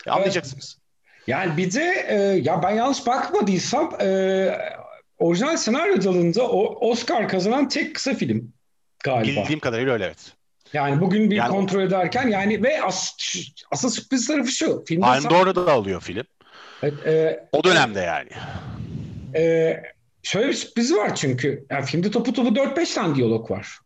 E, 0.08 0.12
anlayacaksınız. 0.12 0.78
Yani 1.28 1.58
bir 1.58 1.74
de 1.74 2.06
e, 2.08 2.16
ya 2.18 2.64
ben 2.64 2.72
yanlış 2.72 3.08
bakmadıysam 3.08 4.02
e, 4.02 4.08
orijinal 5.18 5.58
senaryo 5.58 6.04
dalında 6.04 6.48
o 6.50 6.90
Oscar 6.90 7.30
kazanan 7.30 7.70
tek 7.70 7.96
kısa 7.96 8.14
film 8.14 8.54
galiba. 9.04 9.42
Bildiğim 9.42 9.60
kadarıyla 9.60 9.94
öyle 9.94 10.06
evet. 10.06 10.34
Yani 10.74 11.02
bugün 11.02 11.32
bir 11.32 11.36
yani, 11.36 11.52
kontrol 11.52 11.82
ederken 11.82 12.28
yani 12.28 12.64
ve 12.64 12.82
as, 12.84 13.18
asıl 13.72 13.90
sürpriz 13.90 14.28
tarafı 14.28 14.52
şu. 14.52 14.84
Filmde 14.88 15.06
Palme 15.06 15.56
da 15.56 15.72
alıyor 15.72 16.02
film. 16.02 16.24
Evet, 16.84 17.08
e, 17.08 17.48
o 17.52 17.64
dönemde 17.64 18.00
yani. 18.00 18.30
E, 19.36 19.78
şöyle 20.24 20.48
bir 20.48 20.54
sürpriz 20.54 20.94
var 20.94 21.16
çünkü. 21.16 21.66
Yani 21.70 21.86
filmde 21.86 22.12
topu 22.12 22.34
topu 22.34 22.50
4-5 22.50 22.94
tane 22.94 23.16
diyalog 23.16 23.52
var. 23.52 23.80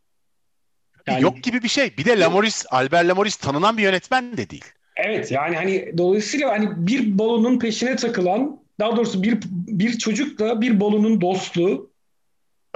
Yani, 1.06 1.22
yok 1.22 1.42
gibi 1.42 1.62
bir 1.62 1.68
şey. 1.68 1.96
Bir 1.96 2.04
de 2.04 2.20
Lamoris, 2.20 2.66
Albert 2.70 3.08
Lamoris 3.08 3.36
tanınan 3.36 3.78
bir 3.78 3.82
yönetmen 3.82 4.36
de 4.36 4.50
değil. 4.50 4.64
Evet 4.96 5.30
yani 5.30 5.56
hani 5.56 5.92
dolayısıyla 5.98 6.50
hani 6.50 6.68
bir 6.76 7.18
balonun 7.18 7.58
peşine 7.58 7.96
takılan 7.96 8.60
daha 8.80 8.96
doğrusu 8.96 9.22
bir 9.22 9.38
bir 9.52 9.98
çocukla 9.98 10.60
bir 10.60 10.80
balonun 10.80 11.20
dostluğu 11.20 11.90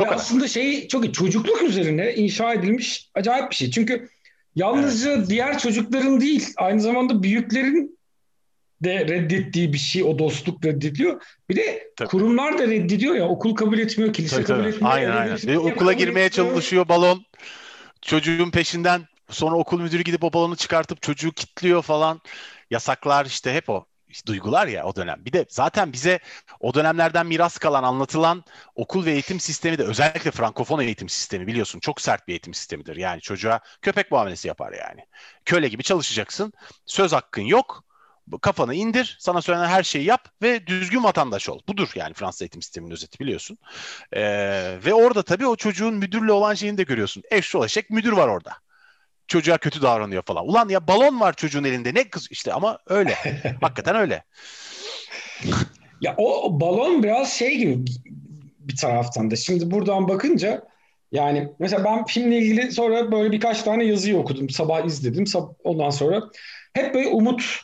ve 0.00 0.06
aslında 0.08 0.48
şey 0.48 0.88
çok 0.88 1.14
çocukluk 1.14 1.62
üzerine 1.62 2.14
inşa 2.14 2.54
edilmiş 2.54 3.10
acayip 3.14 3.50
bir 3.50 3.56
şey. 3.56 3.70
Çünkü 3.70 4.08
yalnızca 4.56 5.12
evet. 5.12 5.30
diğer 5.30 5.58
çocukların 5.58 6.20
değil 6.20 6.46
aynı 6.56 6.80
zamanda 6.80 7.22
büyüklerin 7.22 7.98
de 8.84 9.08
reddettiği 9.08 9.72
bir 9.72 9.78
şey 9.78 10.02
o 10.04 10.18
dostluk 10.18 10.64
reddediyor. 10.64 11.22
Bir 11.48 11.56
de 11.56 11.92
tabii. 11.96 12.08
kurumlar 12.08 12.58
da 12.58 12.68
reddediyor 12.68 13.14
ya 13.14 13.28
okul 13.28 13.54
kabul 13.54 13.78
etmiyor, 13.78 14.12
kilise 14.12 14.36
tabii, 14.36 14.46
kabul 14.46 14.60
tabii. 14.60 14.68
etmiyor. 14.74 14.94
Aynen 14.94 15.16
aynen. 15.16 15.38
Ve 15.46 15.58
okula 15.58 15.92
girmeye 15.92 16.24
etmiyor. 16.24 16.50
çalışıyor 16.50 16.88
balon. 16.88 17.24
Çocuğun 18.02 18.50
peşinden 18.50 19.02
Sonra 19.30 19.56
okul 19.56 19.80
müdürü 19.80 20.02
gidip 20.02 20.24
o 20.24 20.32
balonu 20.32 20.56
çıkartıp 20.56 21.02
çocuğu 21.02 21.32
kitliyor 21.32 21.82
falan. 21.82 22.20
Yasaklar 22.70 23.26
işte 23.26 23.54
hep 23.54 23.70
o 23.70 23.86
duygular 24.26 24.66
ya 24.66 24.84
o 24.84 24.96
dönem. 24.96 25.24
Bir 25.24 25.32
de 25.32 25.46
zaten 25.48 25.92
bize 25.92 26.18
o 26.60 26.74
dönemlerden 26.74 27.26
miras 27.26 27.58
kalan 27.58 27.82
anlatılan 27.82 28.44
okul 28.74 29.04
ve 29.04 29.12
eğitim 29.12 29.40
sistemi 29.40 29.78
de 29.78 29.84
özellikle 29.84 30.30
frankofon 30.30 30.80
eğitim 30.80 31.08
sistemi 31.08 31.46
biliyorsun 31.46 31.80
çok 31.80 32.00
sert 32.00 32.28
bir 32.28 32.32
eğitim 32.32 32.54
sistemidir. 32.54 32.96
Yani 32.96 33.20
çocuğa 33.20 33.60
köpek 33.82 34.10
muamelesi 34.10 34.48
yapar 34.48 34.72
yani. 34.72 35.06
Köle 35.44 35.68
gibi 35.68 35.82
çalışacaksın. 35.82 36.52
Söz 36.86 37.12
hakkın 37.12 37.42
yok. 37.42 37.84
Kafanı 38.42 38.74
indir, 38.74 39.16
sana 39.20 39.42
söylenen 39.42 39.68
her 39.68 39.82
şeyi 39.82 40.04
yap 40.04 40.28
ve 40.42 40.66
düzgün 40.66 41.04
vatandaş 41.04 41.48
ol. 41.48 41.60
Budur 41.68 41.90
yani 41.94 42.14
Fransız 42.14 42.42
eğitim 42.42 42.62
sisteminin 42.62 42.92
özeti 42.92 43.18
biliyorsun. 43.18 43.58
Ee, 44.12 44.78
ve 44.84 44.94
orada 44.94 45.22
tabii 45.22 45.46
o 45.46 45.56
çocuğun 45.56 45.94
müdürle 45.94 46.32
olan 46.32 46.54
şeyini 46.54 46.78
de 46.78 46.82
görüyorsun. 46.82 47.22
Eşşoğlu 47.30 47.64
eşek 47.64 47.90
müdür 47.90 48.12
var 48.12 48.28
orada 48.28 48.52
çocuğa 49.30 49.58
kötü 49.58 49.82
davranıyor 49.82 50.22
falan. 50.22 50.48
Ulan 50.48 50.68
ya 50.68 50.86
balon 50.88 51.20
var 51.20 51.36
çocuğun 51.36 51.64
elinde 51.64 51.94
ne 51.94 52.08
kız 52.08 52.28
işte 52.30 52.52
ama 52.52 52.78
öyle. 52.86 53.14
Hakikaten 53.60 53.96
öyle. 53.96 54.24
Ya 56.00 56.14
o 56.16 56.60
balon 56.60 57.02
biraz 57.02 57.32
şey 57.32 57.56
gibi 57.56 57.84
bir 58.58 58.76
taraftan 58.76 59.30
da. 59.30 59.36
Şimdi 59.36 59.70
buradan 59.70 60.08
bakınca 60.08 60.62
yani 61.12 61.48
mesela 61.58 61.84
ben 61.84 62.04
filmle 62.04 62.38
ilgili 62.38 62.72
sonra 62.72 63.12
böyle 63.12 63.32
birkaç 63.32 63.62
tane 63.62 63.84
yazıyı 63.84 64.16
okudum. 64.18 64.50
Sabah 64.50 64.84
izledim. 64.84 65.24
Ondan 65.64 65.90
sonra 65.90 66.22
hep 66.72 66.94
böyle 66.94 67.08
umut 67.08 67.60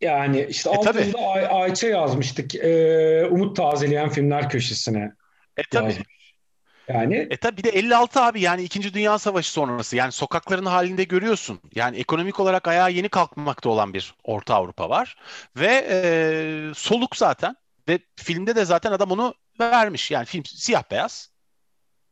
yani 0.00 0.46
işte 0.50 0.70
e, 0.70 0.76
altında 0.76 1.18
Ay- 1.18 1.46
Ayça 1.46 1.88
yazmıştık. 1.88 2.54
E, 2.54 3.26
umut 3.30 3.56
tazeleyen 3.56 4.08
filmler 4.08 4.48
köşesine. 4.48 5.12
E 5.56 5.62
tabii. 5.70 5.96
Yani 6.94 7.26
E 7.30 7.36
tabi 7.36 7.56
bir 7.56 7.64
de 7.64 7.68
56 7.70 8.20
abi 8.20 8.40
yani 8.40 8.62
2. 8.62 8.94
Dünya 8.94 9.18
Savaşı 9.18 9.52
sonrası 9.52 9.96
yani 9.96 10.12
sokakların 10.12 10.66
halinde 10.66 11.04
görüyorsun. 11.04 11.60
Yani 11.74 11.96
ekonomik 11.96 12.40
olarak 12.40 12.68
ayağa 12.68 12.88
yeni 12.88 13.08
kalkmakta 13.08 13.68
olan 13.68 13.94
bir 13.94 14.14
Orta 14.24 14.54
Avrupa 14.54 14.90
var. 14.90 15.16
Ve 15.56 15.86
e, 15.90 16.74
soluk 16.74 17.16
zaten 17.16 17.56
ve 17.88 17.98
filmde 18.16 18.56
de 18.56 18.64
zaten 18.64 18.92
adam 18.92 19.10
onu 19.10 19.34
vermiş. 19.60 20.10
Yani 20.10 20.24
film 20.26 20.44
siyah 20.44 20.82
beyaz 20.90 21.30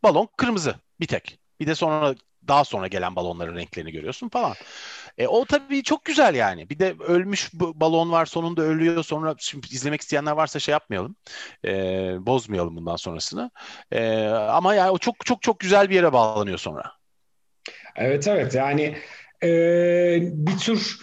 balon 0.03 0.29
kırmızı 0.37 0.75
bir 1.01 1.07
tek. 1.07 1.41
Bir 1.61 1.67
de 1.67 1.75
sonra 1.75 2.15
daha 2.49 2.65
sonra 2.65 2.87
gelen 2.87 3.17
balonların 3.17 3.57
renklerini 3.57 3.93
görüyorsun 3.93 4.29
falan. 4.29 4.55
E, 5.19 5.27
o 5.27 5.45
tabii 5.45 5.83
çok 5.83 6.05
güzel 6.05 6.35
yani. 6.35 6.71
Bir 6.71 6.79
de 6.79 6.95
ölmüş 7.01 7.51
balon 7.55 8.13
var 8.13 8.27
sonunda 8.27 8.63
ölüyor. 8.63 9.05
Sonra 9.05 9.35
şimdi 9.39 9.67
izlemek 9.71 10.01
isteyenler 10.01 10.33
varsa 10.33 10.59
şey 10.59 10.73
yapmayalım. 10.73 11.17
E, 11.65 11.71
bozmayalım 12.27 12.77
bundan 12.77 12.97
sonrasını. 12.97 13.51
E, 13.93 14.27
ama 14.29 14.75
yani 14.75 14.91
o 14.91 14.99
çok 14.99 15.27
çok 15.27 15.43
çok 15.43 15.61
güzel 15.61 15.91
bir 15.91 15.95
yere 15.95 16.13
bağlanıyor 16.13 16.59
sonra. 16.59 16.93
evet 17.97 18.29
evet 18.29 18.55
yani 18.55 18.97
e, 19.43 19.49
bir 20.23 20.59
tür 20.59 20.99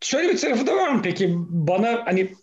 şöyle 0.00 0.28
bir 0.28 0.38
tarafı 0.38 0.66
da 0.66 0.76
var 0.76 0.88
mı 0.88 1.00
peki? 1.02 1.34
Bana 1.36 2.02
hani 2.04 2.34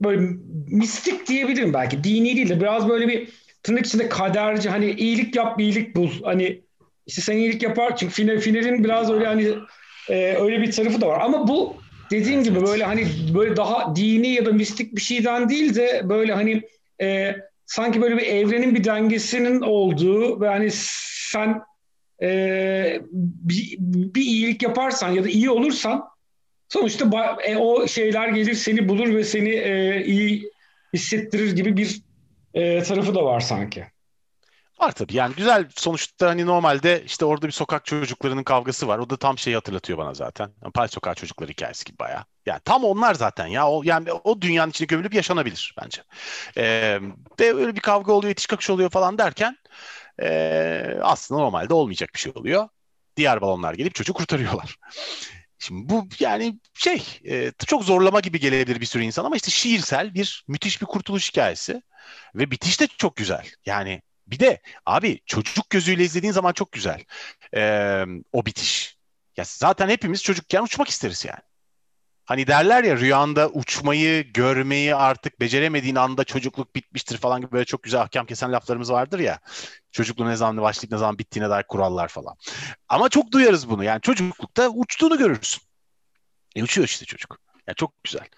böyle 0.00 0.20
mistik 0.68 1.26
diyebilirim 1.28 1.72
belki. 1.72 2.04
Dini 2.04 2.36
değil 2.36 2.48
de 2.48 2.60
biraz 2.60 2.88
böyle 2.88 3.08
bir 3.08 3.28
tırnak 3.62 3.86
içinde 3.86 4.08
kaderci 4.08 4.70
hani 4.70 4.90
iyilik 4.90 5.36
yap 5.36 5.60
iyilik 5.60 5.96
bul. 5.96 6.10
Hani 6.24 6.63
işte 7.06 7.22
sen 7.22 7.36
iyilik 7.36 7.62
yapar 7.62 7.96
çünkü 7.96 8.14
final, 8.14 8.40
finalin 8.40 8.84
biraz 8.84 9.10
öyle 9.10 9.26
hani 9.26 9.54
e, 10.08 10.36
öyle 10.40 10.60
bir 10.60 10.72
tarafı 10.72 11.00
da 11.00 11.08
var. 11.08 11.20
Ama 11.20 11.48
bu 11.48 11.76
dediğin 12.10 12.42
gibi 12.42 12.62
böyle 12.66 12.84
hani 12.84 13.06
böyle 13.34 13.56
daha 13.56 13.96
dini 13.96 14.28
ya 14.28 14.46
da 14.46 14.52
mistik 14.52 14.96
bir 14.96 15.00
şeyden 15.00 15.48
değil 15.48 15.74
de 15.74 16.02
böyle 16.04 16.32
hani 16.32 16.62
e, 17.00 17.36
sanki 17.66 18.02
böyle 18.02 18.16
bir 18.16 18.26
evrenin 18.26 18.74
bir 18.74 18.84
dengesinin 18.84 19.60
olduğu 19.60 20.40
ve 20.40 20.48
hani 20.48 20.68
sen 20.72 21.60
e, 22.22 23.00
bir, 23.12 23.76
bir 23.80 24.22
iyilik 24.22 24.62
yaparsan 24.62 25.10
ya 25.10 25.24
da 25.24 25.28
iyi 25.28 25.50
olursan 25.50 26.04
sonuçta 26.68 27.04
ba- 27.04 27.42
e, 27.42 27.56
o 27.56 27.88
şeyler 27.88 28.28
gelir 28.28 28.54
seni 28.54 28.88
bulur 28.88 29.14
ve 29.14 29.24
seni 29.24 29.50
e, 29.50 30.04
iyi 30.04 30.50
hissettirir 30.92 31.56
gibi 31.56 31.76
bir 31.76 32.00
e, 32.54 32.82
tarafı 32.82 33.14
da 33.14 33.24
var 33.24 33.40
sanki. 33.40 33.84
Var 34.80 34.92
tabii 34.92 35.14
yani 35.16 35.34
güzel 35.34 35.68
sonuçta 35.76 36.28
hani 36.28 36.46
normalde 36.46 37.02
işte 37.06 37.24
orada 37.24 37.46
bir 37.46 37.52
sokak 37.52 37.84
çocuklarının 37.84 38.42
kavgası 38.42 38.88
var. 38.88 38.98
O 38.98 39.10
da 39.10 39.16
tam 39.16 39.38
şeyi 39.38 39.54
hatırlatıyor 39.56 39.98
bana 39.98 40.14
zaten. 40.14 40.50
Yani 40.62 40.72
Paris 40.72 40.90
sokak 40.92 41.16
çocukları 41.16 41.50
hikayesi 41.50 41.84
gibi 41.84 41.98
bayağı. 41.98 42.24
Yani 42.46 42.60
tam 42.64 42.84
onlar 42.84 43.14
zaten 43.14 43.46
ya. 43.46 43.68
O, 43.70 43.82
yani 43.84 44.12
o 44.12 44.40
dünyanın 44.40 44.70
içine 44.70 44.86
gömülüp 44.86 45.14
yaşanabilir 45.14 45.74
bence. 45.82 46.02
Ee, 46.56 46.98
ve 47.40 47.54
öyle 47.54 47.76
bir 47.76 47.80
kavga 47.80 48.12
oluyor, 48.12 48.32
itiş 48.32 48.46
kakış 48.46 48.70
oluyor 48.70 48.90
falan 48.90 49.18
derken 49.18 49.56
ee, 50.22 50.98
aslında 51.02 51.40
normalde 51.40 51.74
olmayacak 51.74 52.10
bir 52.14 52.20
şey 52.20 52.32
oluyor. 52.36 52.68
Diğer 53.16 53.40
balonlar 53.40 53.74
gelip 53.74 53.94
çocuğu 53.94 54.12
kurtarıyorlar. 54.14 54.76
Şimdi 55.58 55.88
bu 55.88 56.08
yani 56.18 56.60
şey 56.74 57.02
e, 57.24 57.52
çok 57.66 57.84
zorlama 57.84 58.20
gibi 58.20 58.40
gelebilir 58.40 58.80
bir 58.80 58.86
sürü 58.86 59.02
insan 59.02 59.24
ama 59.24 59.36
işte 59.36 59.50
şiirsel 59.50 60.14
bir 60.14 60.44
müthiş 60.48 60.80
bir 60.80 60.86
kurtuluş 60.86 61.30
hikayesi 61.30 61.82
ve 62.34 62.50
bitiş 62.50 62.80
de 62.80 62.86
çok 62.86 63.16
güzel. 63.16 63.46
Yani 63.66 64.02
bir 64.26 64.38
de 64.38 64.60
abi 64.86 65.20
çocuk 65.26 65.70
gözüyle 65.70 66.04
izlediğin 66.04 66.32
zaman 66.32 66.52
çok 66.52 66.72
güzel 66.72 67.04
ee, 67.56 68.04
o 68.32 68.46
bitiş. 68.46 68.96
Ya 69.36 69.44
zaten 69.46 69.88
hepimiz 69.88 70.22
çocukken 70.22 70.62
uçmak 70.62 70.88
isteriz 70.88 71.24
yani. 71.24 71.40
Hani 72.24 72.46
derler 72.46 72.84
ya 72.84 72.96
rüyanda 72.96 73.48
uçmayı, 73.48 74.32
görmeyi 74.32 74.94
artık 74.94 75.40
beceremediğin 75.40 75.96
anda 75.96 76.24
çocukluk 76.24 76.76
bitmiştir 76.76 77.18
falan 77.18 77.40
gibi 77.40 77.52
böyle 77.52 77.64
çok 77.64 77.82
güzel 77.82 78.00
ahkam 78.00 78.26
kesen 78.26 78.52
laflarımız 78.52 78.92
vardır 78.92 79.18
ya. 79.18 79.38
Çocukluğun 79.92 80.28
ne 80.28 80.36
zaman 80.36 80.62
başlayıp 80.62 80.92
ne 80.92 80.98
zaman 80.98 81.18
bittiğine 81.18 81.50
dair 81.50 81.62
kurallar 81.62 82.08
falan. 82.08 82.36
Ama 82.88 83.08
çok 83.08 83.32
duyarız 83.32 83.70
bunu. 83.70 83.84
Yani 83.84 84.00
çocuklukta 84.00 84.68
uçtuğunu 84.68 85.18
görürsün. 85.18 85.62
E 86.56 86.62
uçuyor 86.62 86.88
işte 86.88 87.04
çocuk. 87.06 87.38
Yani 87.66 87.76
çok 87.76 88.04
güzel. 88.04 88.28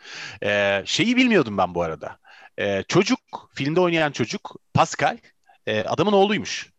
Ee, 0.43 0.83
şeyi 0.87 1.17
bilmiyordum 1.17 1.59
ben 1.59 1.75
bu 1.75 1.83
arada. 1.83 2.19
Ee, 2.59 2.85
çocuk, 2.89 3.21
filmde 3.55 3.81
oynayan 3.81 4.13
çocuk 4.13 4.57
Pascal 4.75 5.19
e, 5.67 5.81
adamın 5.81 6.13
oğluymuş. 6.13 6.71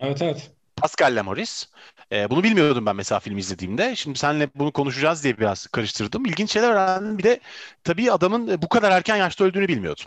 Evet 0.00 0.22
evet. 0.22 0.50
Pascal 0.76 1.16
Lamoris. 1.16 1.68
E, 2.12 2.30
bunu 2.30 2.42
bilmiyordum 2.42 2.86
ben 2.86 2.96
mesela 2.96 3.20
film 3.20 3.38
izlediğimde. 3.38 3.96
Şimdi 3.96 4.18
seninle 4.18 4.48
bunu 4.54 4.72
konuşacağız 4.72 5.24
diye 5.24 5.38
biraz 5.38 5.66
karıştırdım. 5.66 6.26
İlginç 6.26 6.52
şeyler 6.52 6.70
öğrendim. 6.70 7.18
Bir 7.18 7.22
de 7.22 7.40
tabii 7.84 8.12
adamın 8.12 8.62
bu 8.62 8.68
kadar 8.68 8.90
erken 8.92 9.16
yaşta 9.16 9.44
öldüğünü 9.44 9.68
bilmiyordum. 9.68 10.06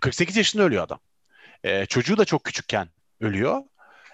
48 0.00 0.36
yaşında 0.36 0.62
ölüyor 0.62 0.84
adam. 0.84 1.00
E, 1.64 1.86
çocuğu 1.86 2.18
da 2.18 2.24
çok 2.24 2.44
küçükken 2.44 2.88
ölüyor. 3.20 3.62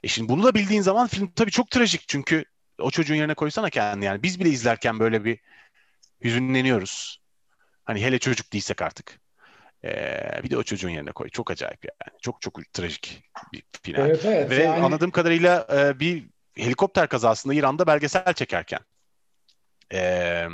E 0.02 0.08
şimdi 0.08 0.28
bunu 0.28 0.42
da 0.42 0.54
bildiğin 0.54 0.82
zaman 0.82 1.06
film 1.06 1.32
tabii 1.36 1.50
çok 1.50 1.70
trajik. 1.70 2.08
Çünkü 2.08 2.44
o 2.78 2.90
çocuğun 2.90 3.14
yerine 3.14 3.34
koysana 3.34 3.70
kendini 3.70 4.04
yani. 4.04 4.22
Biz 4.22 4.40
bile 4.40 4.48
izlerken 4.48 5.00
böyle 5.00 5.24
bir 5.24 5.38
hüzünleniyoruz. 6.24 7.20
Hani 7.84 8.02
hele 8.04 8.18
çocuk 8.18 8.52
değilsek 8.52 8.82
artık. 8.82 9.20
Ee, 9.84 10.40
bir 10.44 10.50
de 10.50 10.56
o 10.56 10.62
çocuğun 10.62 10.88
yerine 10.90 11.12
koy. 11.12 11.28
Çok 11.28 11.50
acayip 11.50 11.84
yani. 11.84 12.18
Çok 12.22 12.40
çok 12.40 12.72
trajik 12.72 13.22
bir 13.52 13.62
final. 13.82 14.08
Evet, 14.08 14.20
evet, 14.24 14.50
Ve 14.50 14.62
yani- 14.62 14.84
anladığım 14.84 15.10
kadarıyla 15.10 15.66
e, 15.72 16.00
bir 16.00 16.24
helikopter 16.56 17.08
kazasında 17.08 17.54
İran'da 17.54 17.86
belgesel 17.86 18.32
çekerken 18.34 18.80
e, 19.92 20.46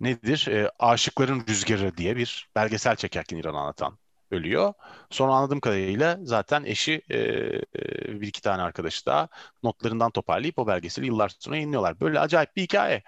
nedir? 0.00 0.48
E, 0.48 0.70
Aşıkların 0.78 1.44
Rüzgarı 1.48 1.96
diye 1.96 2.16
bir 2.16 2.48
belgesel 2.56 2.96
çekerken 2.96 3.36
İran'ı 3.36 3.58
anlatan 3.58 3.98
ölüyor. 4.30 4.72
Sonra 5.10 5.32
anladığım 5.32 5.60
kadarıyla 5.60 6.18
zaten 6.22 6.64
eşi 6.64 7.02
e, 7.10 7.18
e, 7.18 7.62
bir 8.20 8.26
iki 8.26 8.42
tane 8.42 8.62
arkadaşı 8.62 9.06
da 9.06 9.28
notlarından 9.62 10.10
toparlayıp 10.10 10.58
o 10.58 10.66
belgeseli 10.66 11.06
yıllar 11.06 11.32
sonra 11.38 11.56
yayınlıyorlar. 11.56 12.00
Böyle 12.00 12.20
acayip 12.20 12.56
bir 12.56 12.62
hikaye. 12.62 13.02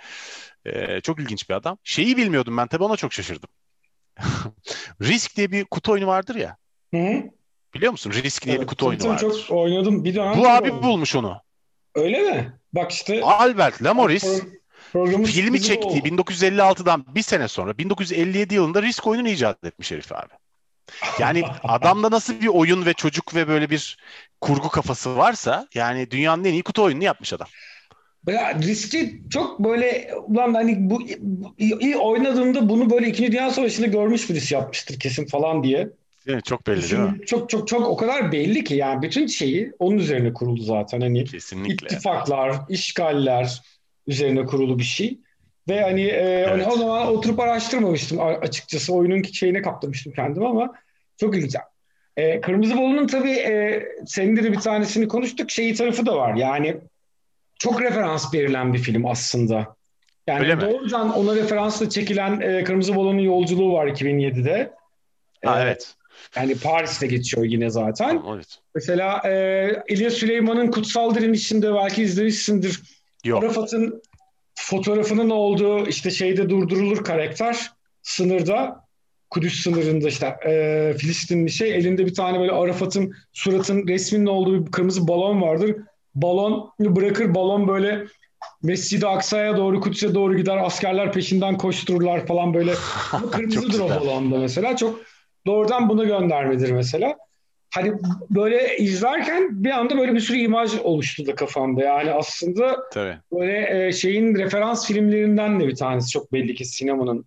E, 0.64 1.00
çok 1.00 1.20
ilginç 1.20 1.50
bir 1.50 1.54
adam. 1.54 1.78
Şeyi 1.84 2.16
bilmiyordum 2.16 2.56
ben 2.56 2.66
tabii 2.66 2.84
ona 2.84 2.96
çok 2.96 3.12
şaşırdım. 3.12 3.48
Risk 5.02 5.36
diye 5.36 5.50
bir 5.50 5.64
kutu 5.64 5.92
oyunu 5.92 6.06
vardır 6.06 6.34
ya. 6.34 6.56
Hı. 6.94 7.22
Biliyor 7.74 7.92
musun? 7.92 8.12
Risk 8.12 8.44
diye 8.44 8.54
bir 8.54 8.58
Evet, 8.58 8.68
kutu 8.68 8.86
oyunu 8.86 9.08
vardır. 9.08 9.44
Çok 9.48 9.58
oynadım 9.58 10.04
bir 10.04 10.14
dönem. 10.14 10.38
Bu 10.38 10.48
abi 10.48 10.70
oynadım. 10.70 10.88
bulmuş 10.88 11.16
onu. 11.16 11.42
Öyle 11.94 12.18
mi? 12.22 12.52
Bak 12.72 12.92
işte 12.92 13.22
Albert 13.22 13.82
Lamoris 13.82 14.24
pro- 14.94 15.24
filmi 15.24 15.60
çektiği 15.60 15.88
oldu. 15.88 16.04
1956'dan 16.04 17.04
bir 17.14 17.22
sene 17.22 17.48
sonra 17.48 17.78
1957 17.78 18.54
yılında 18.54 18.82
Risk 18.82 19.06
oyununu 19.06 19.28
icat 19.28 19.64
etmiş 19.64 19.92
herif 19.92 20.12
abi. 20.12 20.32
Yani 21.18 21.44
adamda 21.64 22.10
nasıl 22.10 22.40
bir 22.40 22.46
oyun 22.46 22.86
ve 22.86 22.94
çocuk 22.94 23.34
ve 23.34 23.48
böyle 23.48 23.70
bir 23.70 23.98
kurgu 24.40 24.68
kafası 24.68 25.16
varsa 25.16 25.68
yani 25.74 26.10
dünyanın 26.10 26.44
en 26.44 26.52
iyi 26.52 26.62
kutu 26.62 26.82
oyununu 26.82 27.04
yapmış 27.04 27.32
adam. 27.32 27.48
Ya 28.26 28.54
riski 28.54 29.22
çok 29.30 29.60
böyle 29.60 30.10
ulan 30.26 30.54
hani 30.54 30.76
bu 30.90 31.02
iyi 31.58 31.96
oynadığında 31.96 32.68
bunu 32.68 32.90
böyle 32.90 33.08
İkinci 33.08 33.32
Dünya 33.32 33.50
Savaşı'nda 33.50 33.86
görmüş 33.86 34.30
birisi 34.30 34.54
yapmıştır 34.54 35.00
kesin 35.00 35.26
falan 35.26 35.62
diye. 35.62 35.88
Mi? 36.26 36.42
Çok 36.44 36.66
belli 36.66 36.82
değil 36.82 37.02
mi? 37.02 37.12
Düşün, 37.14 37.24
çok 37.26 37.50
çok 37.50 37.68
çok 37.68 37.88
o 37.88 37.96
kadar 37.96 38.32
belli 38.32 38.64
ki 38.64 38.74
yani 38.74 39.02
bütün 39.02 39.26
şeyi 39.26 39.72
onun 39.78 39.98
üzerine 39.98 40.32
kuruldu 40.32 40.62
zaten 40.62 41.00
hani 41.00 41.24
Kesinlikle. 41.24 41.86
ittifaklar, 41.86 42.56
işgaller 42.68 43.62
üzerine 44.06 44.44
kurulu 44.44 44.78
bir 44.78 44.84
şey. 44.84 45.18
Ve 45.68 45.82
hani, 45.82 46.04
e, 46.04 46.44
hani 46.48 46.62
Evet. 46.62 46.72
o 46.72 46.76
zaman 46.78 47.08
oturup 47.08 47.40
araştırmamıştım 47.40 48.20
açıkçası 48.20 48.94
oyunun 48.94 49.22
şeyine 49.22 49.62
kaptırmıştım 49.62 50.12
kendimi 50.12 50.48
ama 50.48 50.74
çok 51.16 51.36
ilginç. 51.36 51.56
E, 52.16 52.40
Kırmızı 52.40 52.76
Bolu'nun 52.76 53.06
tabii 53.06 53.30
e, 53.30 53.82
senin 54.06 54.36
de 54.36 54.52
bir 54.52 54.58
tanesini 54.58 55.08
konuştuk 55.08 55.50
şeyi 55.50 55.74
tarafı 55.74 56.06
da 56.06 56.16
var 56.16 56.34
yani 56.34 56.76
çok 57.58 57.82
referans 57.82 58.34
verilen 58.34 58.72
bir 58.72 58.78
film 58.78 59.06
aslında. 59.06 59.76
Yani 60.26 60.40
Öyle 60.40 60.54
mi? 60.54 60.60
doğrudan 60.60 61.14
ona 61.14 61.34
referansla 61.34 61.90
çekilen 61.90 62.40
e, 62.40 62.64
Kırmızı 62.64 62.94
Bolu'nun 62.94 63.20
yolculuğu 63.20 63.72
var 63.72 63.86
2007'de. 63.86 64.72
Ha 65.44 65.60
E, 65.60 65.62
evet. 65.62 65.94
Yani 66.36 66.58
Paris'te 66.58 67.06
geçiyor 67.06 67.46
yine 67.46 67.70
zaten. 67.70 68.08
Tamam, 68.08 68.34
evet. 68.36 68.58
Mesela 68.74 69.22
e, 69.24 69.82
İlyas 69.88 70.12
Süleyman'ın 70.14 70.70
Kutsal 70.70 71.14
Direnişi'nde 71.14 71.74
belki 71.74 72.02
izlemişsindir. 72.02 72.80
Yok. 73.24 73.44
Arafat'ın 73.44 74.02
fotoğrafının 74.54 75.30
olduğu 75.30 75.86
işte 75.86 76.10
şeyde 76.10 76.50
durdurulur 76.50 77.04
karakter 77.04 77.70
sınırda 78.02 78.84
Kudüs 79.30 79.62
sınırında 79.62 80.08
işte 80.08 80.26
e, 80.46 80.94
Filistinli 80.98 81.50
şey 81.50 81.74
elinde 81.74 82.06
bir 82.06 82.14
tane 82.14 82.40
böyle 82.40 82.52
Arafat'ın 82.52 83.14
suratın 83.32 83.88
resminin 83.88 84.26
olduğu 84.26 84.66
bir 84.66 84.70
kırmızı 84.70 85.08
balon 85.08 85.42
vardır. 85.42 85.76
Balon 86.22 86.70
bırakır 86.80 87.34
balon 87.34 87.68
böyle 87.68 88.04
Mescid-i 88.62 89.06
Aksa'ya 89.06 89.56
doğru 89.56 89.80
Kudüs'e 89.80 90.14
doğru 90.14 90.36
gider 90.36 90.56
askerler 90.56 91.12
peşinden 91.12 91.58
koştururlar 91.58 92.26
falan 92.26 92.54
böyle. 92.54 92.74
Kırmızıdır 93.32 93.80
o 93.80 93.88
balonda 93.88 94.38
mesela 94.38 94.76
çok 94.76 95.00
doğrudan 95.46 95.88
buna 95.88 96.04
göndermedir 96.04 96.70
mesela. 96.70 97.16
Hani 97.74 97.92
böyle 98.30 98.76
izlerken 98.76 99.64
bir 99.64 99.70
anda 99.70 99.98
böyle 99.98 100.14
bir 100.14 100.20
sürü 100.20 100.38
imaj 100.38 100.78
oluştu 100.78 101.26
da 101.26 101.34
kafamda. 101.34 101.82
Yani 101.82 102.10
aslında 102.10 102.76
Tabii. 102.92 103.18
böyle 103.32 103.86
e, 103.86 103.92
şeyin 103.92 104.34
referans 104.34 104.86
filmlerinden 104.86 105.60
de 105.60 105.68
bir 105.68 105.76
tanesi 105.76 106.10
çok 106.10 106.32
belli 106.32 106.54
ki 106.54 106.64
sinemanın 106.64 107.24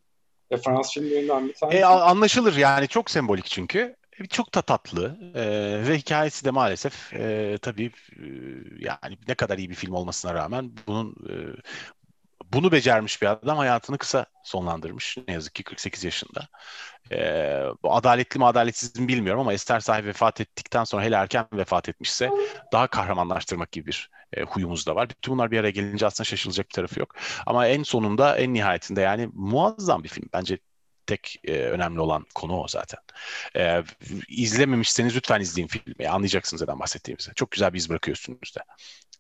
referans 0.52 0.94
filmlerinden 0.94 1.48
bir 1.48 1.54
tanesi. 1.54 1.78
E, 1.78 1.86
anlaşılır 1.86 2.56
yani 2.56 2.88
çok 2.88 3.12
sembolik 3.12 3.46
çünkü. 3.46 3.96
Çok 4.28 4.54
da 4.56 4.62
tatlı 4.62 5.18
e, 5.36 5.88
ve 5.88 5.98
hikayesi 5.98 6.46
de 6.46 6.52
maalesef 6.52 7.14
e, 7.14 7.58
tabii 7.62 7.92
e, 8.18 8.24
yani 8.80 9.18
ne 9.28 9.36
kadar 9.36 9.58
iyi 9.58 9.70
bir 9.70 9.76
film 9.76 9.94
olmasına 9.94 10.34
rağmen 10.34 10.72
bunun 10.88 11.16
e, 11.30 11.34
bunu 12.54 12.72
becermiş 12.72 13.22
bir 13.22 13.28
adam 13.28 13.58
hayatını 13.58 13.98
kısa 13.98 14.26
sonlandırmış. 14.44 15.18
Ne 15.28 15.34
yazık 15.34 15.56
ki 15.56 15.64
48 15.64 16.04
yaşında. 16.04 16.48
Ee, 17.12 17.64
bu 17.84 17.96
adaletli 17.96 18.38
mi 18.40 18.46
adaletsiz 18.46 19.00
mi 19.00 19.08
bilmiyorum 19.08 19.42
ama 19.42 19.54
Ester 19.54 19.80
sahibi 19.80 20.08
vefat 20.08 20.42
ettikten 20.42 20.84
sonra 20.84 21.04
hele 21.04 21.16
erken 21.16 21.48
vefat 21.54 21.90
etmişse 21.90 22.30
daha 22.74 22.88
kahramanlaştırmak 22.88 23.72
gibi 23.72 23.88
bir 23.88 24.10
e, 24.34 24.42
huyumuz 24.44 24.88
da 24.88 24.96
var. 24.96 25.10
Bütün 25.10 25.34
bunlar 25.34 25.52
bir 25.52 25.60
araya 25.60 25.72
gelince 25.72 26.06
aslında 26.06 26.26
şaşılacak 26.26 26.70
bir 26.70 26.74
tarafı 26.74 27.00
yok. 27.00 27.16
Ama 27.46 27.68
en 27.68 27.84
sonunda 27.84 28.38
en 28.38 28.54
nihayetinde 28.54 29.02
yani 29.02 29.30
muazzam 29.34 30.04
bir 30.04 30.10
film. 30.10 30.30
Bence 30.34 30.60
tek 31.12 31.40
e, 31.44 31.54
önemli 31.54 32.00
olan 32.00 32.26
konu 32.36 32.62
o 32.62 32.68
zaten. 32.68 33.00
E, 33.56 33.84
izlememişseniz 34.30 35.16
lütfen 35.16 35.42
izleyin 35.42 35.68
filmi. 35.68 36.10
Anlayacaksınız 36.10 36.62
neden 36.62 36.80
bahsettiğimizi. 36.80 37.32
Çok 37.36 37.52
güzel 37.52 37.74
bir 37.74 37.78
iz 37.78 37.90
bırakıyor 37.90 38.18
üstünüzde. 38.18 38.60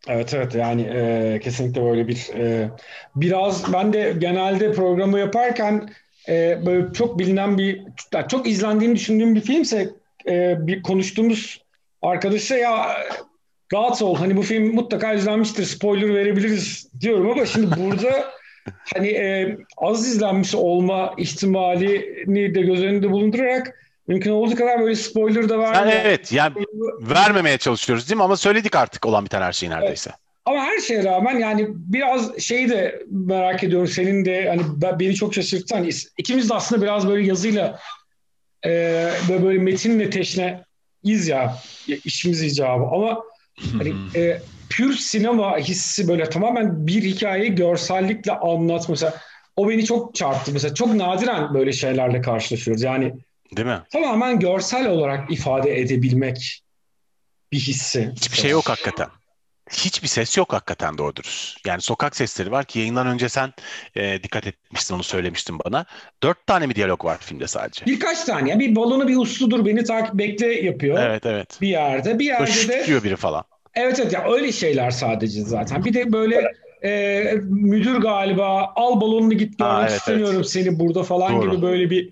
Evet 0.07 0.33
evet 0.33 0.55
yani 0.55 0.81
e, 0.81 1.39
kesinlikle 1.43 1.83
böyle 1.83 2.07
bir 2.07 2.29
e, 2.36 2.71
biraz 3.15 3.74
ben 3.74 3.93
de 3.93 4.15
genelde 4.17 4.71
programı 4.71 5.19
yaparken 5.19 5.89
e, 6.29 6.65
böyle 6.65 6.93
çok 6.93 7.19
bilinen 7.19 7.57
bir 7.57 7.81
çok 8.29 8.48
izlendiğini 8.48 8.95
düşündüğüm 8.95 9.36
bir 9.36 9.41
filmse 9.41 9.89
e, 10.27 10.67
bir 10.67 10.83
konuştuğumuz 10.83 11.62
arkadaşa 12.01 12.55
ya 12.55 12.98
rahat 13.74 14.01
ol 14.01 14.15
hani 14.15 14.38
bu 14.38 14.41
film 14.41 14.75
mutlaka 14.75 15.13
izlenmiştir 15.13 15.63
spoiler 15.63 16.15
verebiliriz 16.15 16.88
diyorum 17.01 17.31
ama 17.31 17.45
şimdi 17.45 17.75
burada 17.77 18.31
hani 18.94 19.08
e, 19.08 19.58
az 19.77 20.08
izlenmiş 20.08 20.56
olma 20.56 21.13
ihtimalini 21.18 22.56
de 22.56 22.62
göz 22.62 22.84
önünde 22.84 23.12
bulundurarak 23.12 23.75
mümkün 24.08 24.32
olduğu 24.32 24.56
kadar 24.56 24.80
böyle 24.80 24.96
spoiler 24.96 25.50
da 25.50 25.60
vermeye. 25.60 25.77
Yani 25.77 26.01
evet 26.06 26.32
yani 26.32 26.56
vermemeye 27.01 27.58
çalışıyoruz 27.58 28.10
değil 28.10 28.18
mi? 28.18 28.24
Ama 28.24 28.38
söyledik 28.38 28.75
artık 28.75 29.06
olan 29.06 29.25
biten 29.25 29.41
her 29.41 29.53
şeyi 29.53 29.70
neredeyse. 29.70 30.10
Evet. 30.10 30.20
Ama 30.46 30.63
her 30.63 30.80
şeye 30.80 31.03
rağmen 31.03 31.39
yani 31.39 31.68
biraz 31.70 32.39
şeyi 32.39 32.70
de 32.70 33.03
merak 33.12 33.63
ediyorum. 33.63 33.88
Senin 33.88 34.25
de 34.25 34.50
hani 34.50 35.00
beni 35.00 35.15
çok 35.15 35.34
şaşırttı. 35.34 35.75
Hani 35.75 35.89
ikimiz 36.18 36.50
de 36.50 36.53
aslında 36.53 36.82
biraz 36.82 37.08
böyle 37.08 37.27
yazıyla 37.27 37.80
e, 38.65 38.70
böyle, 39.30 39.44
böyle 39.44 39.60
metinle 39.60 40.10
teşne 40.10 40.63
iz 41.03 41.27
ya 41.27 41.58
işimiz 41.88 42.44
icabı. 42.44 42.84
Ama 42.84 43.24
hani 43.77 43.94
e, 44.15 44.41
pür 44.71 44.93
sinema 44.93 45.57
hissi 45.57 46.07
böyle 46.07 46.29
tamamen 46.29 46.87
bir 46.87 47.03
hikayeyi 47.03 47.55
görsellikle 47.55 48.31
anlat 48.31 48.89
mesela. 48.89 49.13
O 49.55 49.69
beni 49.69 49.85
çok 49.85 50.15
çarptı 50.15 50.51
mesela. 50.53 50.73
Çok 50.73 50.95
nadiren 50.95 51.53
böyle 51.53 51.73
şeylerle 51.73 52.21
karşılaşıyoruz. 52.21 52.83
Yani 52.83 53.13
Değil 53.57 53.67
mi? 53.67 53.81
Tamamen 53.93 54.39
görsel 54.39 54.88
olarak 54.88 55.31
ifade 55.31 55.79
edebilmek 55.79 56.63
bir 57.51 57.60
hissi. 57.60 58.12
Hiçbir 58.15 58.38
şey 58.38 58.51
yok 58.51 58.69
hakikaten. 58.69 59.07
Hiçbir 59.71 60.07
ses 60.07 60.38
yok 60.38 60.53
hakikaten 60.53 60.97
doğru 60.97 61.15
dürüst. 61.15 61.65
Yani 61.65 61.81
sokak 61.81 62.15
sesleri 62.15 62.51
var 62.51 62.65
ki 62.65 62.79
yayından 62.79 63.07
önce 63.07 63.29
sen 63.29 63.53
e, 63.95 64.23
dikkat 64.23 64.47
etmiştin 64.47 64.95
onu 64.95 65.03
söylemiştin 65.03 65.60
bana. 65.65 65.86
Dört 66.23 66.47
tane 66.47 66.67
mi 66.67 66.75
diyalog 66.75 67.05
var 67.05 67.17
filmde 67.17 67.47
sadece? 67.47 67.86
Birkaç 67.86 68.23
tane. 68.23 68.60
Bir 68.60 68.75
balonu 68.75 69.07
bir 69.07 69.17
usludur 69.17 69.65
beni 69.65 69.84
takip 69.84 70.13
bekle 70.13 70.62
yapıyor. 70.62 71.03
Evet 71.03 71.25
evet. 71.25 71.57
Bir 71.62 71.67
yerde. 71.67 72.19
Bir 72.19 72.25
yerde 72.25 72.67
Böyle 72.67 72.88
de. 72.88 73.03
biri 73.03 73.15
falan. 73.15 73.43
Evet 73.75 73.99
evet 73.99 74.13
ya 74.13 74.31
öyle 74.31 74.51
şeyler 74.51 74.91
sadece 74.91 75.41
zaten. 75.41 75.86
Bir 75.86 75.93
de 75.93 76.12
böyle 76.12 76.51
e, 76.84 77.23
müdür 77.43 77.95
galiba 77.95 78.73
al 78.75 79.01
balonunu 79.01 79.34
git 79.34 79.60
görmek 79.60 79.89
evet, 79.89 79.99
istemiyorum 79.99 80.36
evet. 80.36 80.49
seni 80.49 80.79
burada 80.79 81.03
falan 81.03 81.36
Doğru. 81.36 81.51
gibi 81.51 81.62
böyle 81.62 81.89
bir 81.89 82.10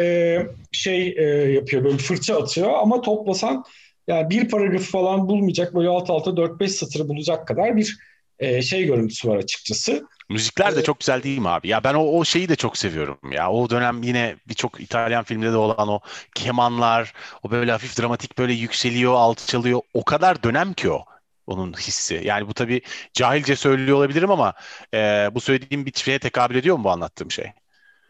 e, 0.00 0.38
şey 0.72 1.14
e, 1.18 1.22
yapıyor 1.52 1.84
böyle 1.84 1.96
fırça 1.96 2.38
atıyor 2.42 2.70
ama 2.74 3.00
toplasan 3.00 3.64
yani 4.08 4.30
bir 4.30 4.48
paragrafı 4.48 4.90
falan 4.90 5.28
bulmayacak 5.28 5.74
böyle 5.74 5.88
alt 5.88 6.10
alta 6.10 6.30
4-5 6.30 6.68
satırı 6.68 7.08
bulacak 7.08 7.48
kadar 7.48 7.76
bir 7.76 7.98
e, 8.38 8.62
şey 8.62 8.84
görüntüsü 8.84 9.28
var 9.28 9.36
açıkçası. 9.36 10.06
Müzikler 10.28 10.76
de 10.76 10.82
çok 10.82 11.00
güzel 11.00 11.22
değil 11.22 11.38
mi 11.38 11.48
abi? 11.48 11.68
Ya 11.68 11.84
ben 11.84 11.94
o, 11.94 12.02
o 12.02 12.24
şeyi 12.24 12.48
de 12.48 12.56
çok 12.56 12.76
seviyorum 12.78 13.32
ya. 13.32 13.50
O 13.50 13.70
dönem 13.70 14.02
yine 14.02 14.36
birçok 14.48 14.80
İtalyan 14.80 15.24
filmde 15.24 15.52
de 15.52 15.56
olan 15.56 15.88
o 15.88 16.00
kemanlar, 16.34 17.12
o 17.42 17.50
böyle 17.50 17.72
hafif 17.72 17.98
dramatik 17.98 18.38
böyle 18.38 18.52
yükseliyor, 18.52 19.14
alçalıyor. 19.14 19.80
O 19.94 20.04
kadar 20.04 20.42
dönem 20.42 20.72
ki 20.72 20.90
o 20.90 21.04
onun 21.46 21.72
hissi. 21.72 22.20
Yani 22.24 22.48
bu 22.48 22.54
tabii 22.54 22.80
cahilce 23.12 23.56
söylüyor 23.56 23.96
olabilirim 23.96 24.30
ama 24.30 24.54
e, 24.94 24.98
bu 25.32 25.40
söylediğim 25.40 25.86
bir 25.86 25.92
şeye 25.92 26.18
tekabül 26.18 26.56
ediyor 26.56 26.76
mu 26.76 26.84
bu 26.84 26.90
anlattığım 26.90 27.30
şey? 27.30 27.52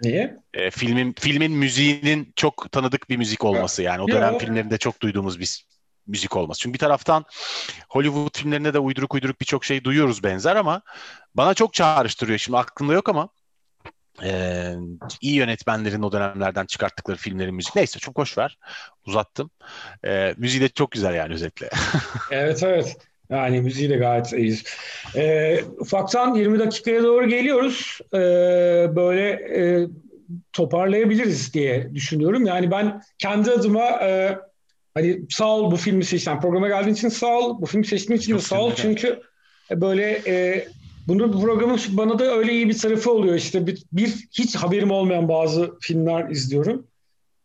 Niye? 0.00 0.36
E, 0.54 0.70
filmin 0.70 1.14
filmin 1.18 1.52
müziğinin 1.52 2.32
çok 2.36 2.72
tanıdık 2.72 3.10
bir 3.10 3.16
müzik 3.16 3.44
olması 3.44 3.82
yani 3.82 4.02
o 4.02 4.08
dönem 4.08 4.32
ya. 4.32 4.38
filmlerinde 4.38 4.78
çok 4.78 5.02
duyduğumuz 5.02 5.40
bir 5.40 5.64
müzik 6.06 6.36
olması. 6.36 6.60
Çünkü 6.60 6.74
bir 6.74 6.78
taraftan 6.78 7.24
Hollywood 7.88 8.38
filmlerinde 8.38 8.74
de 8.74 8.78
uyduruk 8.78 9.14
uyduruk 9.14 9.40
birçok 9.40 9.64
şey 9.64 9.84
duyuyoruz 9.84 10.24
benzer 10.24 10.56
ama 10.56 10.82
bana 11.34 11.54
çok 11.54 11.74
çağrıştırıyor. 11.74 12.38
Şimdi 12.38 12.58
aklımda 12.58 12.92
yok 12.92 13.08
ama 13.08 13.28
e, 14.22 14.72
iyi 15.20 15.34
yönetmenlerin 15.34 16.02
o 16.02 16.12
dönemlerden 16.12 16.66
çıkarttıkları 16.66 17.16
filmlerin 17.16 17.54
müzik. 17.54 17.76
Neyse 17.76 17.98
çok 17.98 18.18
hoş 18.18 18.38
ver. 18.38 18.58
Uzattım. 19.06 19.50
E, 20.06 20.34
müziği 20.36 20.62
de 20.62 20.68
çok 20.68 20.90
güzel 20.90 21.14
yani 21.14 21.34
özetle. 21.34 21.70
evet 22.30 22.62
evet. 22.62 22.96
Yani 23.30 23.60
müziği 23.60 23.90
de 23.90 23.96
gayet 23.96 24.32
iyi. 24.32 24.58
E, 25.16 25.58
ufaktan 25.78 26.34
20 26.34 26.58
dakikaya 26.58 27.02
doğru 27.02 27.28
geliyoruz. 27.28 27.98
E, 28.14 28.18
böyle 28.96 29.30
e, 29.30 29.88
toparlayabiliriz 30.52 31.54
diye 31.54 31.94
düşünüyorum. 31.94 32.46
Yani 32.46 32.70
ben 32.70 33.02
kendi 33.18 33.50
adıma 33.50 33.84
e, 33.84 34.38
hani 34.96 35.20
sağ 35.30 35.56
ol 35.56 35.70
bu 35.70 35.76
filmi 35.76 36.04
seçten 36.04 36.40
programa 36.40 36.68
geldiğin 36.68 36.94
için 36.94 37.08
sağ 37.08 37.38
ol. 37.38 37.60
Bu 37.60 37.66
filmi 37.66 37.86
seçtiğin 37.86 38.20
için 38.20 38.34
de 38.34 38.38
sağ 38.38 38.60
ol. 38.60 38.72
Çünkü 38.76 39.20
böyle 39.70 40.22
e, 40.26 40.66
bunu 41.08 41.32
bu 41.32 41.40
programın 41.40 41.80
bana 41.88 42.18
da 42.18 42.36
öyle 42.36 42.52
iyi 42.52 42.68
bir 42.68 42.78
tarafı 42.78 43.10
oluyor. 43.10 43.34
İşte 43.34 43.66
bir, 43.66 43.82
bir 43.92 44.08
hiç 44.32 44.56
haberim 44.56 44.90
olmayan 44.90 45.28
bazı 45.28 45.78
filmler 45.80 46.30
izliyorum. 46.30 46.86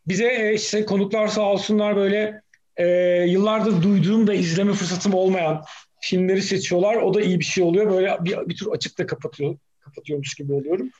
Bize 0.08 0.26
e, 0.26 0.54
işte 0.54 0.84
konuklar 0.84 1.28
sağ 1.28 1.42
olsunlar 1.42 1.96
böyle 1.96 2.42
e, 2.76 2.86
yıllardır 3.28 3.82
duyduğum 3.82 4.26
da 4.26 4.34
izleme 4.34 4.72
fırsatım 4.72 5.14
olmayan 5.14 5.64
filmleri 6.00 6.42
seçiyorlar. 6.42 6.94
O 6.94 7.14
da 7.14 7.20
iyi 7.20 7.40
bir 7.40 7.44
şey 7.44 7.64
oluyor. 7.64 7.90
Böyle 7.90 8.16
bir, 8.20 8.48
bir 8.48 8.56
tür 8.56 8.66
açık 8.66 8.98
da 8.98 9.06
kapatıyor, 9.06 9.56
kapatıyormuş 9.80 10.34
gibi 10.34 10.52
oluyorum. 10.52 10.90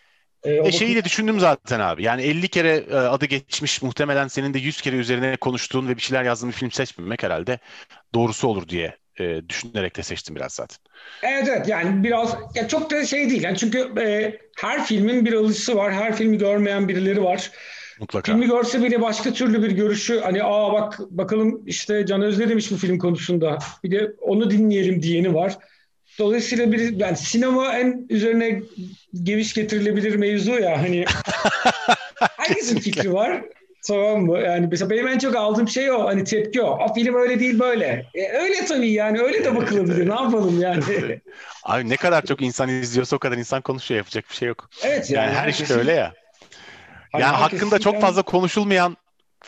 Ee, 0.45 0.69
e 0.69 0.73
şeyi 0.73 0.97
de 0.97 1.05
düşündüm 1.05 1.41
zaten 1.41 1.81
abi. 1.81 2.03
Yani 2.03 2.23
50 2.23 2.49
kere 2.49 2.85
e, 2.91 2.95
adı 2.95 3.27
geçmiş 3.27 3.83
muhtemelen 3.83 4.29
senin 4.29 4.55
de 4.55 4.59
100 4.59 4.81
kere 4.81 4.97
üzerine 4.97 5.37
konuştuğun 5.37 5.89
ve 5.89 5.97
bir 5.97 6.03
şeyler 6.03 6.25
yazdığın 6.25 6.49
bir 6.49 6.55
film 6.55 6.71
seçmemek 6.71 7.23
herhalde 7.23 7.59
doğrusu 8.15 8.49
olur 8.49 8.69
diye 8.69 8.97
e, 9.21 9.49
düşünerek 9.49 9.97
de 9.97 10.03
seçtim 10.03 10.37
biraz 10.37 10.53
zaten. 10.53 10.79
Evet 11.23 11.49
evet 11.49 11.69
yani 11.69 12.05
biraz 12.05 12.37
ya 12.55 12.69
çok 12.69 12.91
da 12.91 13.07
şey 13.07 13.31
değil. 13.31 13.43
Yani 13.43 13.59
çünkü 13.59 14.01
e, 14.01 14.39
her 14.57 14.85
filmin 14.85 15.25
bir 15.25 15.33
alıcısı 15.33 15.77
var. 15.77 15.93
Her 15.93 16.17
filmi 16.17 16.39
görmeyen 16.39 16.89
birileri 16.89 17.23
var. 17.23 17.51
Mutlaka. 18.01 18.33
Filmi 18.33 18.47
görse 18.47 18.83
bile 18.83 19.01
başka 19.01 19.33
türlü 19.33 19.63
bir 19.63 19.71
görüşü 19.71 20.21
hani 20.21 20.43
aa 20.45 20.73
bak 20.73 20.99
bakalım 21.11 21.63
işte 21.67 22.07
Can 22.07 22.23
Özde 22.23 22.49
demiş 22.49 22.71
bu 22.71 22.77
film 22.77 22.99
konusunda. 22.99 23.59
Bir 23.85 23.91
de 23.91 24.13
onu 24.21 24.51
dinleyelim 24.51 25.03
diyeni 25.03 25.35
var. 25.35 25.57
Dolayısıyla 26.19 26.73
bir 26.73 27.01
yani 27.01 27.17
sinema 27.17 27.79
en 27.79 28.07
üzerine 28.11 28.63
geviş 29.23 29.55
getirilebilir 29.55 30.15
mevzu 30.15 30.51
ya 30.51 30.83
hani 30.83 31.05
herkesin 32.37 32.79
fikri 32.79 33.13
var. 33.13 33.43
Tamam 33.87 34.21
mı? 34.21 34.39
Yani 34.39 34.67
mesela 34.71 34.91
benim 34.91 35.09
en 35.09 35.19
çok 35.19 35.37
aldığım 35.37 35.69
şey 35.69 35.91
o. 35.91 36.07
Hani 36.07 36.25
tepki 36.25 36.63
o. 36.63 36.79
O 36.85 36.95
film 36.95 37.15
öyle 37.15 37.41
değil 37.41 37.59
böyle. 37.59 38.07
E, 38.15 38.29
öyle 38.29 38.67
tabii 38.67 38.91
yani. 38.91 39.21
Öyle 39.21 39.45
de 39.45 39.57
bakılabilir. 39.57 40.09
ne 40.09 40.15
yapalım 40.15 40.61
yani? 40.61 40.83
Abi 41.65 41.89
ne 41.89 41.97
kadar 41.97 42.27
çok 42.27 42.43
insan 42.43 42.69
izliyorsa 42.69 43.17
o 43.17 43.19
kadar 43.19 43.37
insan 43.37 43.63
konuşuyor. 43.63 43.99
Yapacak 43.99 44.25
bir 44.31 44.35
şey 44.35 44.49
yok. 44.49 44.71
Evet 44.83 45.11
yani. 45.11 45.27
yani 45.27 45.37
her 45.37 45.49
işte 45.49 45.75
öyle 45.75 45.93
ya. 45.93 46.13
Hani 47.13 47.23
yani 47.23 47.37
hakkında 47.37 47.79
çok 47.79 48.01
fazla 48.01 48.23
konuşulmayan 48.23 48.97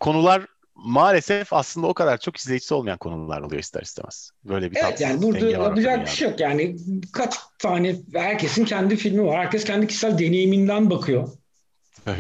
konular 0.01 0.43
maalesef 0.85 1.53
aslında 1.53 1.87
o 1.87 1.95
kadar 1.95 2.19
çok 2.19 2.37
izleyicisi 2.37 2.75
olmayan 2.75 2.99
konular 2.99 3.41
oluyor 3.41 3.63
ister 3.63 3.83
istemez. 3.83 4.31
Böyle 4.45 4.71
bir 4.71 4.77
Evet 4.85 5.01
yani 5.01 5.23
burada 5.23 5.51
yapacak 5.51 6.07
bir 6.07 6.11
şey 6.11 6.29
yok. 6.29 6.41
Yani 6.41 6.77
kaç 7.13 7.35
tane 7.59 7.97
herkesin 8.15 8.65
kendi 8.65 8.97
filmi 8.97 9.25
var. 9.25 9.39
Herkes 9.39 9.65
kendi 9.65 9.87
kişisel 9.87 10.19
deneyiminden 10.19 10.91
bakıyor. 10.91 11.29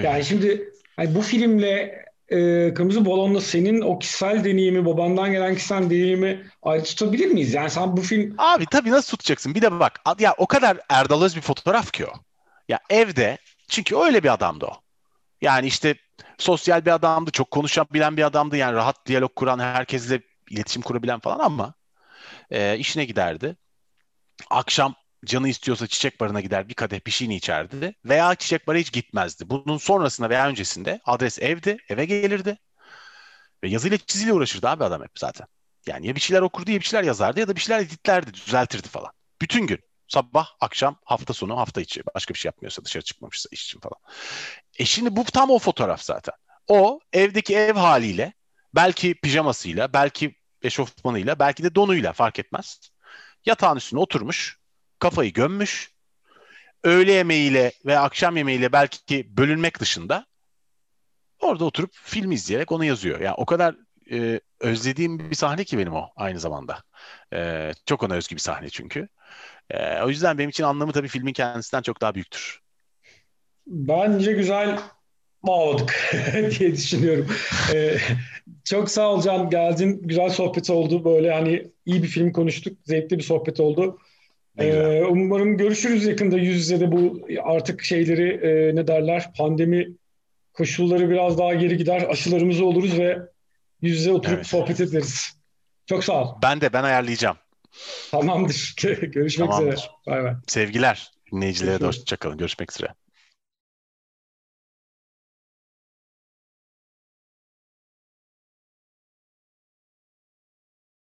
yani 0.02 0.24
şimdi 0.24 0.72
hani 0.96 1.14
bu 1.14 1.22
filmle 1.22 2.04
e, 2.28 2.74
Kırmızı 2.74 3.06
Balon'la 3.06 3.40
senin 3.40 3.80
o 3.80 3.98
kişisel 3.98 4.44
deneyimi, 4.44 4.86
babandan 4.86 5.32
gelen 5.32 5.54
kişisel 5.54 5.90
deneyimi 5.90 6.46
ayrı 6.62 6.84
tutabilir 6.84 7.26
miyiz? 7.26 7.54
Yani 7.54 7.70
sen 7.70 7.96
bu 7.96 8.00
film... 8.00 8.34
Abi 8.38 8.66
tabii 8.66 8.90
nasıl 8.90 9.10
tutacaksın? 9.10 9.54
Bir 9.54 9.62
de 9.62 9.80
bak 9.80 10.00
ya 10.18 10.34
o 10.38 10.46
kadar 10.46 10.78
Erdal 10.88 11.22
Öz 11.22 11.36
bir 11.36 11.40
fotoğraf 11.40 11.92
ki 11.92 12.06
o. 12.06 12.12
Ya 12.68 12.78
evde 12.90 13.38
çünkü 13.68 13.96
öyle 13.96 14.22
bir 14.22 14.32
adamdı 14.32 14.66
o. 14.66 14.83
Yani 15.44 15.66
işte 15.66 15.96
sosyal 16.38 16.86
bir 16.86 16.90
adamdı, 16.94 17.30
çok 17.30 17.50
konuşabilen 17.50 18.16
bir 18.16 18.22
adamdı. 18.22 18.56
Yani 18.56 18.74
rahat 18.74 19.06
diyalog 19.06 19.36
kuran, 19.36 19.58
herkesle 19.58 20.22
iletişim 20.50 20.82
kurabilen 20.82 21.20
falan 21.20 21.38
ama 21.38 21.74
e, 22.50 22.78
işine 22.78 23.04
giderdi. 23.04 23.56
Akşam 24.50 24.94
canı 25.26 25.48
istiyorsa 25.48 25.86
çiçek 25.86 26.20
barına 26.20 26.40
gider 26.40 26.68
bir 26.68 26.74
kadeh 26.74 27.06
bir 27.06 27.10
şeyini 27.10 27.36
içerdi 27.36 27.94
veya 28.04 28.34
çiçek 28.34 28.66
bara 28.68 28.78
hiç 28.78 28.92
gitmezdi. 28.92 29.50
Bunun 29.50 29.78
sonrasında 29.78 30.30
veya 30.30 30.48
öncesinde 30.48 31.00
adres 31.06 31.38
evdi, 31.40 31.78
eve 31.90 32.04
gelirdi 32.06 32.58
Ve 33.64 33.68
yazıyla 33.68 33.98
çiziyle 33.98 34.32
uğraşırdı 34.32 34.68
abi 34.68 34.84
adam 34.84 35.02
hep 35.02 35.10
zaten. 35.18 35.46
Yani 35.86 36.06
ya 36.06 36.14
bir 36.14 36.20
şeyler 36.20 36.42
okurdu 36.42 36.70
ya 36.70 36.80
bir 36.80 36.84
şeyler 36.84 37.04
yazardı 37.04 37.40
ya 37.40 37.48
da 37.48 37.56
bir 37.56 37.60
şeyler 37.60 37.80
editlerdi, 37.82 38.34
düzeltirdi 38.34 38.88
falan. 38.88 39.12
Bütün 39.42 39.66
gün. 39.66 39.78
Sabah, 40.08 40.46
akşam, 40.60 40.96
hafta 41.04 41.34
sonu, 41.34 41.56
hafta 41.56 41.80
içi. 41.80 42.02
Başka 42.14 42.34
bir 42.34 42.38
şey 42.38 42.48
yapmıyorsa 42.48 42.84
dışarı 42.84 43.04
çıkmamışsa 43.04 43.48
iş 43.52 43.64
için 43.64 43.80
falan. 43.80 43.98
E 44.78 44.84
şimdi 44.84 45.16
bu 45.16 45.24
tam 45.24 45.50
o 45.50 45.58
fotoğraf 45.58 46.02
zaten. 46.02 46.34
O 46.68 47.00
evdeki 47.12 47.56
ev 47.56 47.74
haliyle, 47.74 48.32
belki 48.74 49.14
pijamasıyla, 49.14 49.92
belki 49.92 50.34
eşofmanıyla, 50.62 51.38
belki 51.38 51.64
de 51.64 51.74
donuyla 51.74 52.12
fark 52.12 52.38
etmez. 52.38 52.80
Yatağın 53.46 53.76
üstüne 53.76 54.00
oturmuş, 54.00 54.58
kafayı 54.98 55.32
gömmüş. 55.32 55.94
Öğle 56.84 57.12
yemeğiyle 57.12 57.72
ve 57.86 57.98
akşam 57.98 58.36
yemeğiyle 58.36 58.72
belki 58.72 59.36
bölünmek 59.36 59.80
dışında 59.80 60.26
orada 61.40 61.64
oturup 61.64 61.90
film 61.92 62.32
izleyerek 62.32 62.72
onu 62.72 62.84
yazıyor. 62.84 63.20
Yani 63.20 63.34
o 63.34 63.46
kadar 63.46 63.76
e, 64.10 64.40
özlediğim 64.60 65.30
bir 65.30 65.34
sahne 65.34 65.64
ki 65.64 65.78
benim 65.78 65.94
o 65.94 66.10
aynı 66.16 66.40
zamanda. 66.40 66.82
E, 67.32 67.72
çok 67.86 68.02
ona 68.02 68.14
özgü 68.14 68.36
bir 68.36 68.40
sahne 68.40 68.70
çünkü. 68.70 69.08
E, 69.70 70.02
o 70.02 70.08
yüzden 70.08 70.38
benim 70.38 70.50
için 70.50 70.64
anlamı 70.64 70.92
tabii 70.92 71.08
filmin 71.08 71.32
kendisinden 71.32 71.82
çok 71.82 72.00
daha 72.00 72.14
büyüktür. 72.14 72.63
Bence 73.66 74.32
güzel 74.32 74.78
bağladık 75.42 76.14
diye 76.58 76.72
düşünüyorum. 76.72 77.26
ee, 77.74 77.96
çok 78.64 78.90
sağ 78.90 79.12
ol 79.12 79.22
Can. 79.22 79.50
Geldin. 79.50 80.00
Güzel 80.02 80.30
sohbet 80.30 80.70
oldu. 80.70 81.04
Böyle 81.04 81.32
hani 81.32 81.70
iyi 81.86 82.02
bir 82.02 82.08
film 82.08 82.32
konuştuk. 82.32 82.78
Zevkli 82.84 83.18
bir 83.18 83.22
sohbet 83.22 83.60
oldu. 83.60 83.98
Ee, 84.58 85.02
umarım 85.02 85.56
görüşürüz 85.56 86.06
yakında 86.06 86.36
yüz 86.36 86.56
yüze 86.56 86.80
de 86.80 86.92
bu 86.92 87.20
artık 87.42 87.82
şeyleri 87.82 88.30
e, 88.30 88.76
ne 88.76 88.86
derler 88.86 89.32
pandemi 89.36 89.88
koşulları 90.52 91.10
biraz 91.10 91.38
daha 91.38 91.54
geri 91.54 91.76
gider. 91.76 92.06
Aşılarımızı 92.10 92.64
oluruz 92.64 92.98
ve 92.98 93.18
yüz 93.82 93.98
yüze 93.98 94.12
oturup 94.12 94.36
evet. 94.36 94.46
sohbet 94.46 94.80
ederiz. 94.80 95.36
Çok 95.86 96.04
sağ 96.04 96.24
ol. 96.24 96.38
Ben 96.42 96.60
de 96.60 96.72
ben 96.72 96.84
ayarlayacağım. 96.84 97.36
Tamamdır. 98.10 98.74
Görüşmek 99.02 99.50
Tamamdır. 99.50 99.72
üzere. 99.72 99.86
Bay 100.06 100.24
bay. 100.24 100.34
Sevgiler. 100.46 101.10
Dinleyicilere 101.32 101.80
de 101.80 101.86
hoşçakalın. 101.86 102.38
Görüşmek 102.38 102.72
üzere. 102.72 102.88